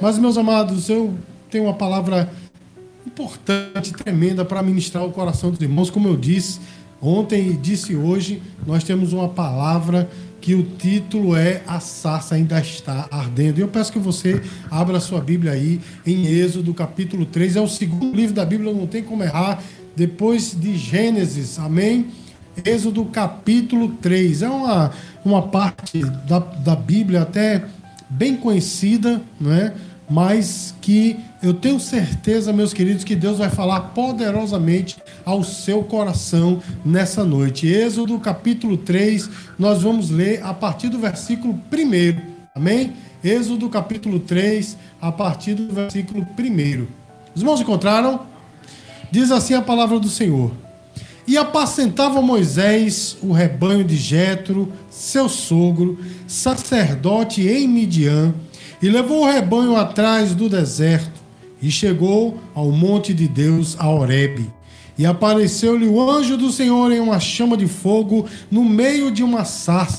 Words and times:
Mas, 0.00 0.18
meus 0.18 0.38
amados, 0.38 0.88
eu 0.88 1.14
tenho 1.50 1.64
uma 1.64 1.74
palavra 1.74 2.30
importante, 3.06 3.92
tremenda 3.92 4.44
para 4.46 4.62
ministrar 4.62 5.04
o 5.04 5.12
coração 5.12 5.50
dos 5.50 5.60
irmãos. 5.60 5.90
Como 5.90 6.08
eu 6.08 6.16
disse 6.16 6.58
ontem 7.02 7.50
e 7.50 7.56
disse 7.56 7.94
hoje, 7.94 8.42
nós 8.66 8.82
temos 8.82 9.12
uma 9.12 9.28
palavra 9.28 10.08
que 10.40 10.54
o 10.54 10.62
título 10.62 11.36
é 11.36 11.62
A 11.66 11.80
Sarça 11.80 12.34
Ainda 12.34 12.58
Está 12.60 13.08
Ardendo. 13.10 13.58
E 13.58 13.60
eu 13.60 13.68
peço 13.68 13.92
que 13.92 13.98
você 13.98 14.42
abra 14.70 14.96
a 14.96 15.00
sua 15.00 15.20
Bíblia 15.20 15.52
aí 15.52 15.78
em 16.06 16.26
Êxodo, 16.26 16.72
capítulo 16.72 17.26
3. 17.26 17.56
É 17.56 17.60
o 17.60 17.68
segundo 17.68 18.16
livro 18.16 18.34
da 18.34 18.44
Bíblia, 18.46 18.72
não 18.72 18.86
tem 18.86 19.02
como 19.02 19.22
errar. 19.22 19.62
Depois 19.94 20.58
de 20.58 20.78
Gênesis, 20.78 21.58
amém? 21.58 22.06
Êxodo, 22.64 23.04
capítulo 23.04 23.90
3. 24.00 24.40
É 24.40 24.48
uma, 24.48 24.92
uma 25.22 25.42
parte 25.42 26.00
da, 26.26 26.38
da 26.38 26.74
Bíblia 26.74 27.20
até 27.20 27.66
bem 28.08 28.34
conhecida, 28.34 29.20
não 29.38 29.52
é? 29.52 29.74
Mas 30.10 30.74
que 30.80 31.20
eu 31.40 31.54
tenho 31.54 31.78
certeza, 31.78 32.52
meus 32.52 32.74
queridos, 32.74 33.04
que 33.04 33.14
Deus 33.14 33.38
vai 33.38 33.48
falar 33.48 33.80
poderosamente 33.80 34.96
ao 35.24 35.44
seu 35.44 35.84
coração 35.84 36.60
nessa 36.84 37.24
noite. 37.24 37.68
Êxodo 37.68 38.18
capítulo 38.18 38.76
3, 38.76 39.30
nós 39.56 39.82
vamos 39.82 40.10
ler 40.10 40.42
a 40.42 40.52
partir 40.52 40.88
do 40.88 40.98
versículo 40.98 41.54
1. 41.54 42.20
Amém? 42.54 42.92
Êxodo 43.22 43.68
capítulo 43.68 44.18
3, 44.18 44.76
a 45.00 45.12
partir 45.12 45.54
do 45.54 45.72
versículo 45.72 46.26
1. 46.36 46.86
Os 47.34 47.42
irmãos 47.42 47.60
encontraram? 47.60 48.26
Diz 49.12 49.30
assim 49.30 49.54
a 49.54 49.62
palavra 49.62 50.00
do 50.00 50.08
Senhor. 50.08 50.50
E 51.26 51.38
apacentava 51.38 52.20
Moisés 52.20 53.16
o 53.22 53.30
rebanho 53.30 53.84
de 53.84 53.96
Jetro, 53.96 54.72
seu 54.90 55.28
sogro, 55.28 55.98
sacerdote 56.26 57.46
em 57.46 57.68
Midian, 57.68 58.34
e 58.82 58.88
levou 58.88 59.22
o 59.22 59.30
rebanho 59.30 59.76
atrás 59.76 60.34
do 60.34 60.48
deserto, 60.48 61.20
e 61.62 61.70
chegou 61.70 62.40
ao 62.54 62.70
monte 62.70 63.12
de 63.12 63.28
Deus, 63.28 63.76
a 63.78 63.88
Horebe. 63.88 64.50
E 64.96 65.04
apareceu-lhe 65.04 65.86
o 65.86 66.10
anjo 66.10 66.36
do 66.36 66.50
Senhor 66.50 66.90
em 66.90 67.00
uma 67.00 67.20
chama 67.20 67.56
de 67.56 67.66
fogo 67.66 68.26
no 68.50 68.64
meio 68.64 69.10
de 69.10 69.22
uma 69.22 69.44
sarça. 69.44 69.98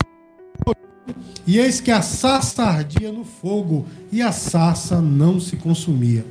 E 1.45 1.57
eis 1.57 1.79
que 1.79 1.91
a 1.91 2.01
sarça 2.01 2.63
ardia 2.63 3.11
no 3.11 3.23
fogo, 3.23 3.85
e 4.11 4.21
a 4.21 4.31
sarça 4.31 5.01
não 5.01 5.39
se 5.39 5.55
consumia. 5.55 6.25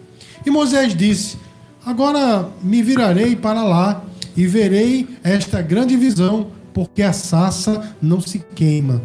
E 0.45 0.51
Moisés 0.51 0.95
disse: 0.95 1.37
Agora 1.85 2.49
me 2.63 2.83
virarei 2.83 3.35
para 3.35 3.63
lá 3.63 4.05
e 4.37 4.47
verei 4.47 5.09
esta 5.23 5.61
grande 5.63 5.97
visão, 5.97 6.49
porque 6.73 7.03
a 7.03 7.13
sarça 7.13 7.95
não 8.01 8.21
se 8.21 8.39
queima. 8.55 9.03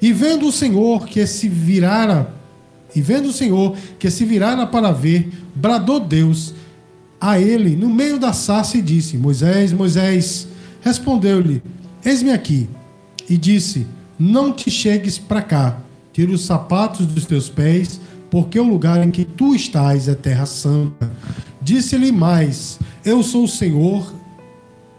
E 0.00 0.12
vendo 0.12 0.46
o 0.46 0.52
Senhor 0.52 1.06
que 1.06 1.26
se 1.26 1.48
virara 1.48 2.35
e 2.96 3.02
vendo 3.02 3.28
o 3.28 3.32
Senhor 3.32 3.76
que 3.98 4.10
se 4.10 4.24
virara 4.24 4.66
para 4.66 4.90
ver, 4.90 5.30
bradou 5.54 6.00
Deus 6.00 6.54
a 7.20 7.38
ele 7.38 7.76
no 7.76 7.90
meio 7.90 8.18
da 8.18 8.32
sarça 8.32 8.78
e 8.78 8.82
disse: 8.82 9.18
Moisés, 9.18 9.70
Moisés, 9.70 10.48
respondeu-lhe: 10.80 11.62
Eis-me 12.02 12.32
aqui. 12.32 12.66
E 13.28 13.36
disse: 13.36 13.86
Não 14.18 14.50
te 14.50 14.70
chegues 14.70 15.18
para 15.18 15.42
cá, 15.42 15.78
tira 16.10 16.32
os 16.32 16.46
sapatos 16.46 17.04
dos 17.06 17.26
teus 17.26 17.50
pés, 17.50 18.00
porque 18.30 18.58
o 18.58 18.64
lugar 18.64 19.06
em 19.06 19.10
que 19.10 19.26
tu 19.26 19.54
estás 19.54 20.08
é 20.08 20.14
terra 20.14 20.46
santa. 20.46 21.12
Disse-lhe 21.60 22.10
mais: 22.10 22.78
Eu 23.04 23.22
sou 23.22 23.44
o 23.44 23.48
Senhor, 23.48 24.10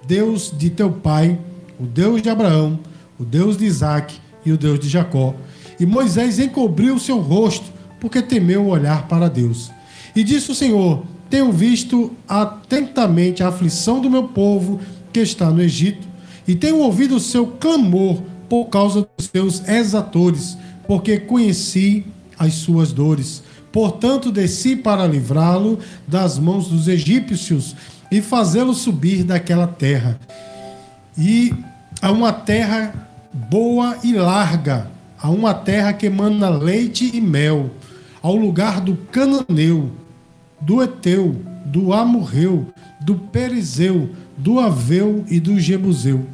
Deus 0.06 0.54
de 0.56 0.70
teu 0.70 0.92
pai, 0.92 1.40
o 1.80 1.88
Deus 1.88 2.22
de 2.22 2.30
Abraão, 2.30 2.80
o 3.18 3.26
Deus 3.26 3.58
de 3.58 3.66
Isaque 3.66 4.20
e 4.46 4.52
o 4.52 4.58
Deus 4.58 4.80
de 4.80 4.88
Jacó. 4.88 5.34
E 5.80 5.86
Moisés 5.86 6.38
encobriu 6.38 6.94
o 6.94 7.00
seu 7.00 7.20
rosto 7.20 7.77
porque 8.00 8.22
temeu 8.22 8.68
olhar 8.68 9.08
para 9.08 9.30
Deus. 9.30 9.72
E 10.16 10.24
disse 10.24 10.52
o 10.52 10.56
Senhor: 10.56 11.04
Tenho 11.30 11.52
visto 11.52 12.12
atentamente 12.28 13.44
a 13.44 13.50
aflição 13.50 14.00
do 14.00 14.10
meu 14.10 14.24
povo 14.24 14.80
que 15.12 15.20
está 15.20 15.50
no 15.50 15.62
Egito, 15.62 16.08
e 16.48 16.56
tenho 16.56 16.80
ouvido 16.80 17.16
o 17.16 17.20
seu 17.20 17.48
clamor 17.48 18.22
por 18.50 18.66
causa 18.66 19.08
dos 19.18 19.28
seus 19.28 19.68
exatores, 19.68 20.58
porque 20.88 21.20
conheci 21.20 22.06
as 22.38 22.54
suas 22.54 22.92
dores. 22.92 23.44
Portanto, 23.72 24.32
desci 24.32 24.76
para 24.76 25.06
livrá-lo 25.06 25.80
das 26.08 26.40
mãos 26.40 26.70
dos 26.70 26.88
egípcios 26.88 27.76
e 28.12 28.22
fazê-lo 28.22 28.74
subir 28.74 29.24
daquela 29.24 29.68
terra. 29.68 30.20
E 31.18 31.54
a 32.02 32.12
uma 32.12 32.32
terra 32.32 32.94
boa 33.34 33.98
e 34.04 34.14
larga, 34.14 34.90
a 35.22 35.30
uma 35.30 35.54
terra 35.54 35.94
que 35.94 36.06
emana 36.06 36.50
leite 36.50 37.12
e 37.14 37.20
mel, 37.20 37.72
ao 38.28 38.36
lugar 38.36 38.82
do 38.82 38.98
cananeu, 39.10 39.90
do 40.60 40.84
Eteu, 40.84 41.38
do 41.66 41.94
Amorreu, 41.94 42.68
do 43.00 43.16
Perizeu, 43.16 44.10
do 44.38 44.60
Aveu 44.60 45.24
e 45.30 45.40
do 45.40 45.58
Jebuseu. 45.58 46.26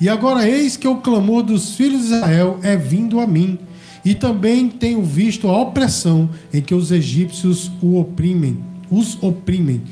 E 0.00 0.08
agora 0.08 0.48
eis 0.48 0.76
que 0.76 0.86
o 0.86 0.98
clamor 0.98 1.42
dos 1.42 1.74
filhos 1.74 2.06
de 2.06 2.14
Israel 2.14 2.60
é 2.62 2.76
vindo 2.76 3.18
a 3.18 3.26
mim, 3.26 3.58
e 4.04 4.14
também 4.14 4.68
tenho 4.68 5.02
visto 5.02 5.48
a 5.48 5.60
opressão 5.60 6.30
em 6.54 6.62
que 6.62 6.72
os 6.72 6.92
egípcios 6.92 7.68
o 7.82 7.98
oprimem, 7.98 8.62
os 8.88 9.20
oprimem. 9.20 9.82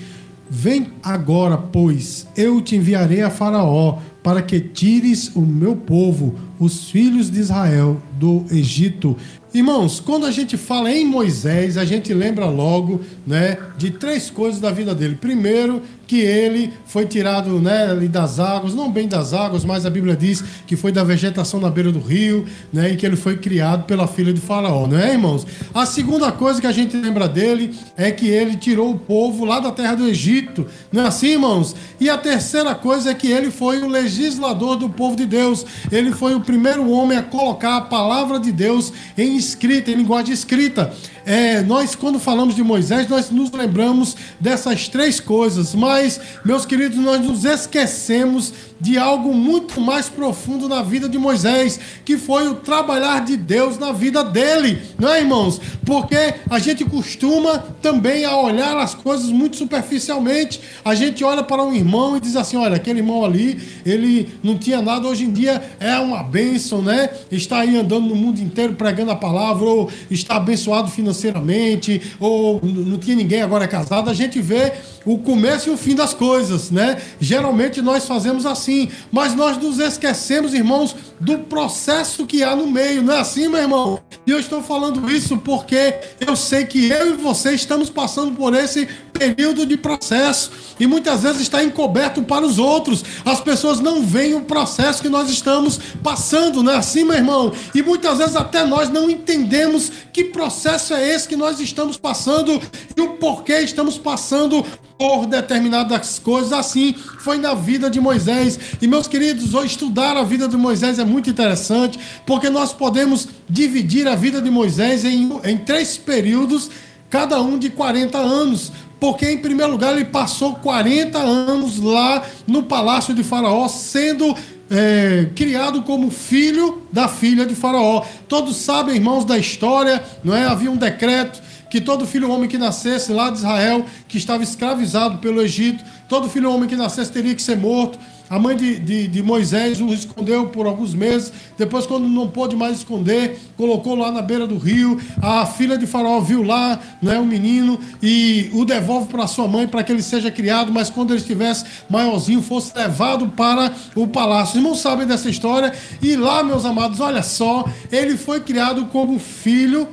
Vem 0.48 0.92
agora, 1.02 1.58
pois, 1.58 2.28
eu 2.36 2.62
te 2.62 2.76
enviarei 2.76 3.20
a 3.20 3.30
Faraó, 3.30 3.98
para 4.22 4.42
que 4.42 4.60
tires 4.60 5.34
o 5.34 5.40
meu 5.40 5.74
povo, 5.74 6.36
os 6.58 6.88
filhos 6.88 7.28
de 7.28 7.40
Israel, 7.40 8.00
do 8.16 8.44
Egito. 8.48 9.16
Irmãos, 9.58 9.98
quando 9.98 10.24
a 10.24 10.30
gente 10.30 10.56
fala 10.56 10.88
em 10.88 11.04
Moisés, 11.04 11.76
a 11.76 11.84
gente 11.84 12.14
lembra 12.14 12.46
logo 12.46 13.00
né, 13.26 13.58
de 13.76 13.90
três 13.90 14.30
coisas 14.30 14.60
da 14.60 14.70
vida 14.70 14.94
dele. 14.94 15.18
Primeiro, 15.20 15.82
que 16.08 16.20
ele 16.20 16.72
foi 16.86 17.04
tirado 17.04 17.60
né, 17.60 17.94
das 18.10 18.40
águas, 18.40 18.74
não 18.74 18.90
bem 18.90 19.06
das 19.06 19.34
águas, 19.34 19.62
mas 19.62 19.84
a 19.84 19.90
Bíblia 19.90 20.16
diz 20.16 20.42
que 20.66 20.74
foi 20.74 20.90
da 20.90 21.04
vegetação 21.04 21.60
na 21.60 21.68
beira 21.68 21.92
do 21.92 21.98
rio, 21.98 22.46
né, 22.72 22.92
e 22.92 22.96
que 22.96 23.04
ele 23.04 23.14
foi 23.14 23.36
criado 23.36 23.84
pela 23.84 24.08
filha 24.08 24.32
de 24.32 24.40
Faraó, 24.40 24.86
não 24.86 24.98
é, 24.98 25.12
irmãos? 25.12 25.46
A 25.74 25.84
segunda 25.84 26.32
coisa 26.32 26.60
que 26.60 26.66
a 26.66 26.72
gente 26.72 26.96
lembra 26.96 27.28
dele 27.28 27.74
é 27.94 28.10
que 28.10 28.26
ele 28.26 28.56
tirou 28.56 28.90
o 28.92 28.98
povo 28.98 29.44
lá 29.44 29.60
da 29.60 29.70
terra 29.70 29.96
do 29.96 30.08
Egito, 30.08 30.66
não 30.90 31.02
é 31.02 31.08
assim, 31.08 31.32
irmãos? 31.32 31.76
E 32.00 32.08
a 32.08 32.16
terceira 32.16 32.74
coisa 32.74 33.10
é 33.10 33.14
que 33.14 33.30
ele 33.30 33.50
foi 33.50 33.82
o 33.82 33.88
legislador 33.88 34.76
do 34.76 34.88
povo 34.88 35.14
de 35.14 35.26
Deus, 35.26 35.66
ele 35.92 36.12
foi 36.12 36.34
o 36.34 36.40
primeiro 36.40 36.88
homem 36.90 37.18
a 37.18 37.22
colocar 37.22 37.76
a 37.76 37.82
palavra 37.82 38.40
de 38.40 38.50
Deus 38.50 38.92
em 39.16 39.36
escrita, 39.48 39.90
em 39.90 39.94
linguagem 39.94 40.32
escrita. 40.32 40.92
É, 41.24 41.62
nós, 41.62 41.94
quando 41.94 42.18
falamos 42.18 42.54
de 42.54 42.62
Moisés, 42.62 43.08
nós 43.08 43.30
nos 43.30 43.50
lembramos 43.50 44.16
dessas 44.40 44.88
três 44.88 45.20
coisas, 45.20 45.74
mas, 45.74 46.20
meus 46.44 46.64
queridos, 46.64 46.98
nós 46.98 47.20
nos 47.20 47.44
esquecemos 47.44 48.52
de 48.80 48.96
algo 48.96 49.34
muito 49.34 49.80
mais 49.80 50.08
profundo 50.08 50.68
na 50.68 50.82
vida 50.82 51.08
de 51.08 51.18
Moisés, 51.18 51.80
que 52.04 52.16
foi 52.16 52.48
o 52.48 52.54
trabalhar 52.56 53.24
de 53.24 53.36
Deus 53.36 53.78
na 53.78 53.92
vida 53.92 54.22
dele, 54.22 54.80
não 54.98 55.12
é, 55.12 55.20
irmãos? 55.20 55.60
Porque 55.84 56.34
a 56.48 56.58
gente 56.58 56.84
costuma 56.84 57.58
também 57.82 58.24
a 58.24 58.36
olhar 58.36 58.76
as 58.76 58.94
coisas 58.94 59.30
muito 59.30 59.56
superficialmente. 59.56 60.60
A 60.84 60.94
gente 60.94 61.24
olha 61.24 61.42
para 61.42 61.62
um 61.62 61.74
irmão 61.74 62.16
e 62.16 62.20
diz 62.20 62.36
assim: 62.36 62.56
olha, 62.56 62.76
aquele 62.76 63.00
irmão 63.00 63.24
ali, 63.24 63.60
ele 63.84 64.28
não 64.42 64.56
tinha 64.56 64.80
nada, 64.80 65.08
hoje 65.08 65.24
em 65.24 65.32
dia 65.32 65.62
é 65.80 65.98
uma 65.98 66.22
bênção, 66.22 66.82
né? 66.82 67.10
Está 67.30 67.60
aí 67.60 67.76
andando 67.76 68.06
no 68.08 68.14
mundo 68.14 68.40
inteiro 68.40 68.74
pregando 68.74 69.10
a 69.10 69.16
palavra, 69.16 69.64
ou 69.64 69.90
está 70.10 70.36
abençoado 70.36 70.90
financeiramente, 70.90 72.00
ou 72.20 72.60
não 72.62 72.98
tinha 72.98 73.16
ninguém 73.16 73.42
agora 73.42 73.64
é 73.64 73.68
casado. 73.68 74.10
A 74.10 74.14
gente 74.14 74.40
vê 74.40 74.72
o 75.14 75.18
começo 75.18 75.68
e 75.68 75.72
o 75.72 75.76
fim 75.76 75.94
das 75.94 76.14
coisas, 76.14 76.70
né? 76.70 77.00
Geralmente 77.20 77.80
nós 77.80 78.06
fazemos 78.06 78.46
assim 78.46 78.88
mas 79.10 79.34
nós 79.34 79.56
nos 79.56 79.78
esquecemos, 79.78 80.54
irmãos, 80.54 80.94
do 81.20 81.38
processo 81.40 82.26
que 82.26 82.42
há 82.42 82.54
no 82.54 82.66
meio, 82.66 83.02
não 83.02 83.14
é 83.14 83.20
assim, 83.20 83.48
meu 83.48 83.60
irmão? 83.60 84.00
E 84.26 84.30
eu 84.30 84.38
estou 84.38 84.62
falando 84.62 85.10
isso 85.10 85.38
porque 85.38 85.94
eu 86.20 86.36
sei 86.36 86.64
que 86.66 86.88
eu 86.88 87.14
e 87.14 87.16
você 87.16 87.54
estamos 87.54 87.90
passando 87.90 88.34
por 88.34 88.54
esse 88.54 88.86
período 89.12 89.66
de 89.66 89.76
processo 89.76 90.50
e 90.78 90.86
muitas 90.86 91.22
vezes 91.22 91.40
está 91.40 91.64
encoberto 91.64 92.22
para 92.22 92.44
os 92.44 92.58
outros. 92.58 93.04
As 93.24 93.40
pessoas 93.40 93.80
não 93.80 94.02
veem 94.02 94.34
o 94.34 94.42
processo 94.42 95.02
que 95.02 95.08
nós 95.08 95.28
estamos 95.30 95.80
passando, 96.02 96.62
não 96.62 96.72
é 96.72 96.76
assim, 96.76 97.04
meu 97.04 97.16
irmão? 97.16 97.52
E 97.74 97.82
muitas 97.82 98.18
vezes 98.18 98.36
até 98.36 98.64
nós 98.64 98.88
não 98.88 99.10
entendemos 99.10 99.90
que 100.12 100.24
processo 100.24 100.94
é 100.94 101.14
esse 101.14 101.26
que 101.26 101.36
nós 101.36 101.58
estamos 101.58 101.96
passando 101.96 102.60
e 102.96 103.00
o 103.00 103.14
porquê 103.14 103.60
estamos 103.60 103.98
passando 103.98 104.64
por 104.98 105.26
determinadas 105.26 106.18
coisas. 106.18 106.52
Assim 106.52 106.92
foi 107.20 107.38
na 107.38 107.54
vida 107.54 107.88
de 107.88 108.00
Moisés. 108.00 108.58
E 108.82 108.88
meus 108.88 109.06
queridos, 109.06 109.54
hoje 109.54 109.68
estudar 109.68 110.16
a 110.16 110.24
vida 110.24 110.48
de 110.48 110.56
Moisés 110.56 110.98
é 110.98 111.04
muito 111.04 111.30
interessante, 111.30 111.98
porque 112.26 112.50
nós 112.50 112.72
podemos 112.72 113.28
dividir 113.48 114.08
a 114.08 114.16
vida 114.16 114.42
de 114.42 114.50
Moisés 114.50 115.04
em, 115.04 115.30
em 115.44 115.56
três 115.56 115.96
períodos, 115.96 116.68
cada 117.08 117.40
um 117.40 117.56
de 117.56 117.70
40 117.70 118.18
anos. 118.18 118.72
Porque, 118.98 119.30
em 119.30 119.38
primeiro 119.38 119.70
lugar, 119.70 119.94
ele 119.94 120.06
passou 120.06 120.56
40 120.56 121.16
anos 121.18 121.78
lá 121.78 122.20
no 122.48 122.64
palácio 122.64 123.14
de 123.14 123.22
Faraó, 123.22 123.68
sendo 123.68 124.34
é, 124.68 125.28
criado 125.36 125.82
como 125.82 126.10
filho 126.10 126.82
da 126.92 127.06
filha 127.06 127.46
de 127.46 127.54
Faraó. 127.54 128.04
Todos 128.26 128.56
sabem, 128.56 128.96
irmãos, 128.96 129.24
da 129.24 129.38
história, 129.38 130.02
não 130.24 130.34
é? 130.34 130.46
Havia 130.46 130.68
um 130.68 130.76
decreto 130.76 131.40
que 131.70 131.80
todo 131.80 132.06
filho 132.06 132.30
homem 132.30 132.48
que 132.48 132.58
nascesse 132.58 133.12
lá 133.12 133.30
de 133.30 133.38
Israel, 133.38 133.84
que 134.06 134.18
estava 134.18 134.42
escravizado 134.42 135.18
pelo 135.18 135.42
Egito, 135.42 135.84
todo 136.08 136.28
filho 136.28 136.52
homem 136.52 136.68
que 136.68 136.76
nascesse 136.76 137.12
teria 137.12 137.34
que 137.34 137.42
ser 137.42 137.56
morto. 137.56 137.98
A 138.30 138.38
mãe 138.38 138.54
de, 138.54 138.78
de, 138.78 139.08
de, 139.08 139.22
Moisés 139.22 139.80
o 139.80 139.86
escondeu 139.86 140.48
por 140.48 140.66
alguns 140.66 140.92
meses. 140.92 141.32
Depois, 141.56 141.86
quando 141.86 142.06
não 142.06 142.28
pôde 142.28 142.54
mais 142.54 142.76
esconder, 142.76 143.38
colocou 143.56 143.94
lá 143.94 144.12
na 144.12 144.20
beira 144.20 144.46
do 144.46 144.58
rio. 144.58 145.00
A 145.22 145.46
filha 145.46 145.78
de 145.78 145.86
Faraó 145.86 146.20
viu 146.20 146.42
lá 146.42 146.78
né, 147.00 147.18
o 147.18 147.24
menino 147.24 147.80
e 148.02 148.50
o 148.52 148.66
devolve 148.66 149.08
para 149.08 149.26
sua 149.26 149.48
mãe 149.48 149.66
para 149.66 149.82
que 149.82 149.90
ele 149.90 150.02
seja 150.02 150.30
criado. 150.30 150.70
Mas 150.70 150.90
quando 150.90 151.12
ele 151.12 151.20
estivesse 151.20 151.64
maiorzinho, 151.88 152.42
fosse 152.42 152.76
levado 152.76 153.28
para 153.28 153.72
o 153.94 154.06
palácio. 154.06 154.50
Os 154.50 154.56
irmãos 154.56 154.80
sabem 154.80 155.06
dessa 155.06 155.30
história. 155.30 155.72
E 156.02 156.14
lá, 156.14 156.42
meus 156.42 156.66
amados, 156.66 157.00
olha 157.00 157.22
só, 157.22 157.64
ele 157.90 158.18
foi 158.18 158.40
criado 158.40 158.86
como 158.86 159.18
filho 159.18 159.88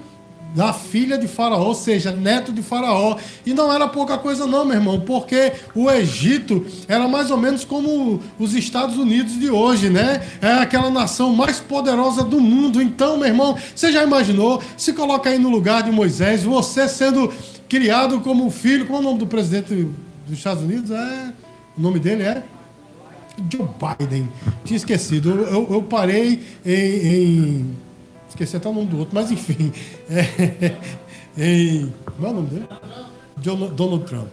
da 0.55 0.71
filha 0.71 1.17
de 1.17 1.27
Faraó, 1.27 1.67
ou 1.67 1.75
seja, 1.75 2.11
neto 2.11 2.53
de 2.53 2.61
Faraó. 2.61 3.17
E 3.45 3.53
não 3.53 3.71
era 3.71 3.89
pouca 3.89 4.17
coisa, 4.17 4.47
não, 4.47 4.63
meu 4.63 4.75
irmão, 4.75 5.01
porque 5.01 5.51
o 5.75 5.91
Egito 5.91 6.65
era 6.87 7.09
mais 7.09 7.29
ou 7.29 7.37
menos 7.37 7.65
como 7.65 8.21
os 8.39 8.55
Estados 8.55 8.97
Unidos 8.97 9.37
de 9.37 9.51
hoje, 9.51 9.89
né? 9.89 10.25
É 10.41 10.53
aquela 10.53 10.89
nação 10.89 11.35
mais 11.35 11.59
poderosa 11.59 12.23
do 12.23 12.39
mundo. 12.39 12.81
Então, 12.81 13.17
meu 13.17 13.27
irmão, 13.27 13.57
você 13.75 13.91
já 13.91 14.01
imaginou? 14.01 14.63
Se 14.77 14.93
coloca 14.93 15.29
aí 15.29 15.37
no 15.37 15.49
lugar 15.49 15.83
de 15.83 15.91
Moisés, 15.91 16.43
você 16.43 16.87
sendo 16.87 17.33
criado 17.67 18.21
como 18.21 18.49
filho. 18.49 18.87
Qual 18.87 18.99
é 18.99 19.01
o 19.01 19.05
nome 19.05 19.19
do 19.19 19.27
presidente 19.27 19.89
dos 20.25 20.37
Estados 20.37 20.63
Unidos? 20.63 20.89
É. 20.89 21.33
O 21.77 21.81
nome 21.81 21.99
dele 21.99 22.23
é? 22.23 22.43
Joe 23.51 23.67
Biden. 23.67 24.29
Tinha 24.63 24.77
esquecido. 24.77 25.31
Eu, 25.31 25.47
eu, 25.47 25.67
eu 25.71 25.83
parei 25.83 26.41
em, 26.65 26.71
em 26.71 27.75
Esqueci 28.35 28.57
até 28.57 28.67
o 28.67 28.73
nome 28.73 28.87
do 28.87 28.99
outro, 28.99 29.15
mas 29.15 29.31
enfim. 29.31 29.71
É, 30.09 30.75
em, 31.41 31.93
qual 32.17 32.31
é 32.31 32.33
o 32.33 32.35
nome 32.35 32.49
dele? 32.49 32.65
Donald 33.73 34.03
Trump. 34.03 34.27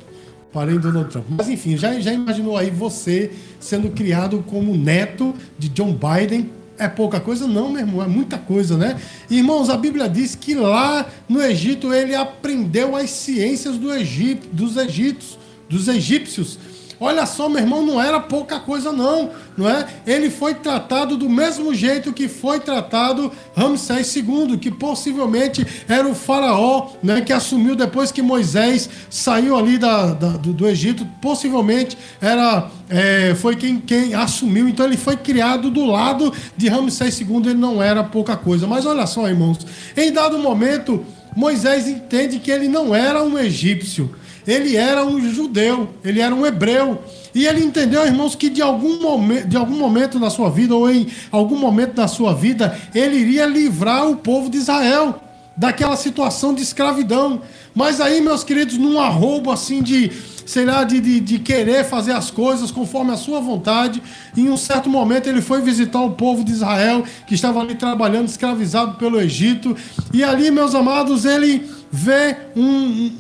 Parei 0.52 0.74
em 0.74 0.80
Donald 0.80 1.08
Trump. 1.08 1.24
Mas 1.28 1.48
enfim, 1.48 1.76
já, 1.76 1.98
já 2.00 2.12
imaginou 2.12 2.56
aí 2.56 2.68
você 2.68 3.30
sendo 3.60 3.90
criado 3.90 4.44
como 4.48 4.76
neto 4.76 5.32
de 5.56 5.68
John 5.68 5.94
Biden? 5.96 6.50
É 6.76 6.88
pouca 6.88 7.20
coisa? 7.20 7.46
Não, 7.46 7.70
meu 7.70 7.82
irmão, 7.82 8.02
é 8.02 8.08
muita 8.08 8.36
coisa, 8.36 8.76
né? 8.76 9.00
Irmãos, 9.30 9.70
a 9.70 9.76
Bíblia 9.76 10.08
diz 10.08 10.34
que 10.34 10.52
lá 10.52 11.06
no 11.28 11.40
Egito 11.40 11.94
ele 11.94 12.16
aprendeu 12.16 12.96
as 12.96 13.08
ciências 13.08 13.78
do 13.78 13.94
Egito, 13.94 14.48
dos 14.52 14.76
egípcios, 14.76 15.38
dos 15.68 15.86
egípcios. 15.86 16.58
Olha 17.02 17.26
só, 17.26 17.48
meu 17.48 17.58
irmão, 17.58 17.84
não 17.84 18.00
era 18.00 18.20
pouca 18.20 18.60
coisa 18.60 18.92
não, 18.92 19.30
não 19.56 19.68
é? 19.68 19.86
Ele 20.06 20.30
foi 20.30 20.54
tratado 20.54 21.16
do 21.16 21.28
mesmo 21.28 21.74
jeito 21.74 22.12
que 22.12 22.28
foi 22.28 22.60
tratado 22.60 23.32
Ramsés 23.56 24.14
II, 24.14 24.56
que 24.56 24.70
possivelmente 24.70 25.66
era 25.88 26.06
o 26.06 26.14
faraó, 26.14 26.90
né, 27.02 27.20
que 27.20 27.32
assumiu 27.32 27.74
depois 27.74 28.12
que 28.12 28.22
Moisés 28.22 28.88
saiu 29.10 29.56
ali 29.56 29.78
da, 29.78 30.14
da 30.14 30.28
do, 30.28 30.52
do, 30.52 30.68
Egito, 30.68 31.04
possivelmente 31.20 31.98
era 32.20 32.70
é, 32.88 33.34
foi 33.34 33.56
quem, 33.56 33.80
quem 33.80 34.14
assumiu. 34.14 34.68
Então 34.68 34.86
ele 34.86 34.96
foi 34.96 35.16
criado 35.16 35.70
do 35.70 35.84
lado 35.84 36.32
de 36.56 36.68
Ramsés 36.68 37.20
II, 37.20 37.38
ele 37.46 37.54
não 37.54 37.82
era 37.82 38.04
pouca 38.04 38.36
coisa. 38.36 38.64
Mas 38.68 38.86
olha 38.86 39.08
só, 39.08 39.28
irmãos, 39.28 39.58
em 39.96 40.12
dado 40.12 40.38
momento 40.38 41.04
Moisés 41.34 41.88
entende 41.88 42.38
que 42.38 42.50
ele 42.50 42.68
não 42.68 42.94
era 42.94 43.24
um 43.24 43.38
egípcio 43.38 44.14
ele 44.46 44.76
era 44.76 45.04
um 45.04 45.20
judeu, 45.32 45.88
ele 46.04 46.20
era 46.20 46.34
um 46.34 46.44
hebreu. 46.44 46.98
E 47.34 47.46
ele 47.46 47.64
entendeu, 47.64 48.04
irmãos, 48.04 48.34
que 48.34 48.50
de 48.50 48.60
algum, 48.60 49.00
momento, 49.00 49.48
de 49.48 49.56
algum 49.56 49.76
momento 49.76 50.18
na 50.18 50.28
sua 50.28 50.50
vida, 50.50 50.74
ou 50.74 50.90
em 50.90 51.06
algum 51.30 51.56
momento 51.56 51.94
da 51.94 52.08
sua 52.08 52.34
vida, 52.34 52.78
ele 52.94 53.16
iria 53.16 53.46
livrar 53.46 54.08
o 54.08 54.16
povo 54.16 54.50
de 54.50 54.58
Israel 54.58 55.21
daquela 55.56 55.96
situação 55.96 56.54
de 56.54 56.62
escravidão. 56.62 57.42
Mas 57.74 58.00
aí, 58.00 58.20
meus 58.20 58.44
queridos, 58.44 58.76
num 58.76 59.00
arrobo 59.00 59.50
assim 59.50 59.82
de, 59.82 60.10
sei 60.46 60.64
lá, 60.64 60.84
de, 60.84 61.00
de, 61.00 61.20
de, 61.20 61.38
querer 61.38 61.84
fazer 61.84 62.12
as 62.12 62.30
coisas 62.30 62.70
conforme 62.70 63.12
a 63.12 63.16
sua 63.16 63.40
vontade, 63.40 64.02
em 64.36 64.48
um 64.48 64.56
certo 64.56 64.88
momento 64.88 65.28
ele 65.28 65.40
foi 65.40 65.60
visitar 65.60 66.00
o 66.00 66.12
povo 66.12 66.44
de 66.44 66.52
Israel, 66.52 67.04
que 67.26 67.34
estava 67.34 67.60
ali 67.60 67.74
trabalhando, 67.74 68.28
escravizado 68.28 68.94
pelo 68.94 69.20
Egito. 69.20 69.76
E 70.12 70.22
ali, 70.22 70.50
meus 70.50 70.74
amados, 70.74 71.24
ele 71.24 71.68
vê 71.90 72.36
um, 72.56 72.62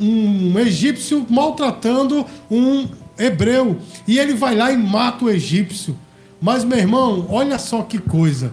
um, 0.00 0.52
um 0.54 0.58
egípcio 0.58 1.26
maltratando 1.28 2.26
um 2.50 2.88
hebreu. 3.18 3.78
E 4.06 4.18
ele 4.18 4.34
vai 4.34 4.54
lá 4.54 4.72
e 4.72 4.76
mata 4.76 5.24
o 5.24 5.30
egípcio. 5.30 5.96
Mas, 6.40 6.64
meu 6.64 6.78
irmão, 6.78 7.26
olha 7.30 7.58
só 7.58 7.82
que 7.82 7.98
coisa 7.98 8.52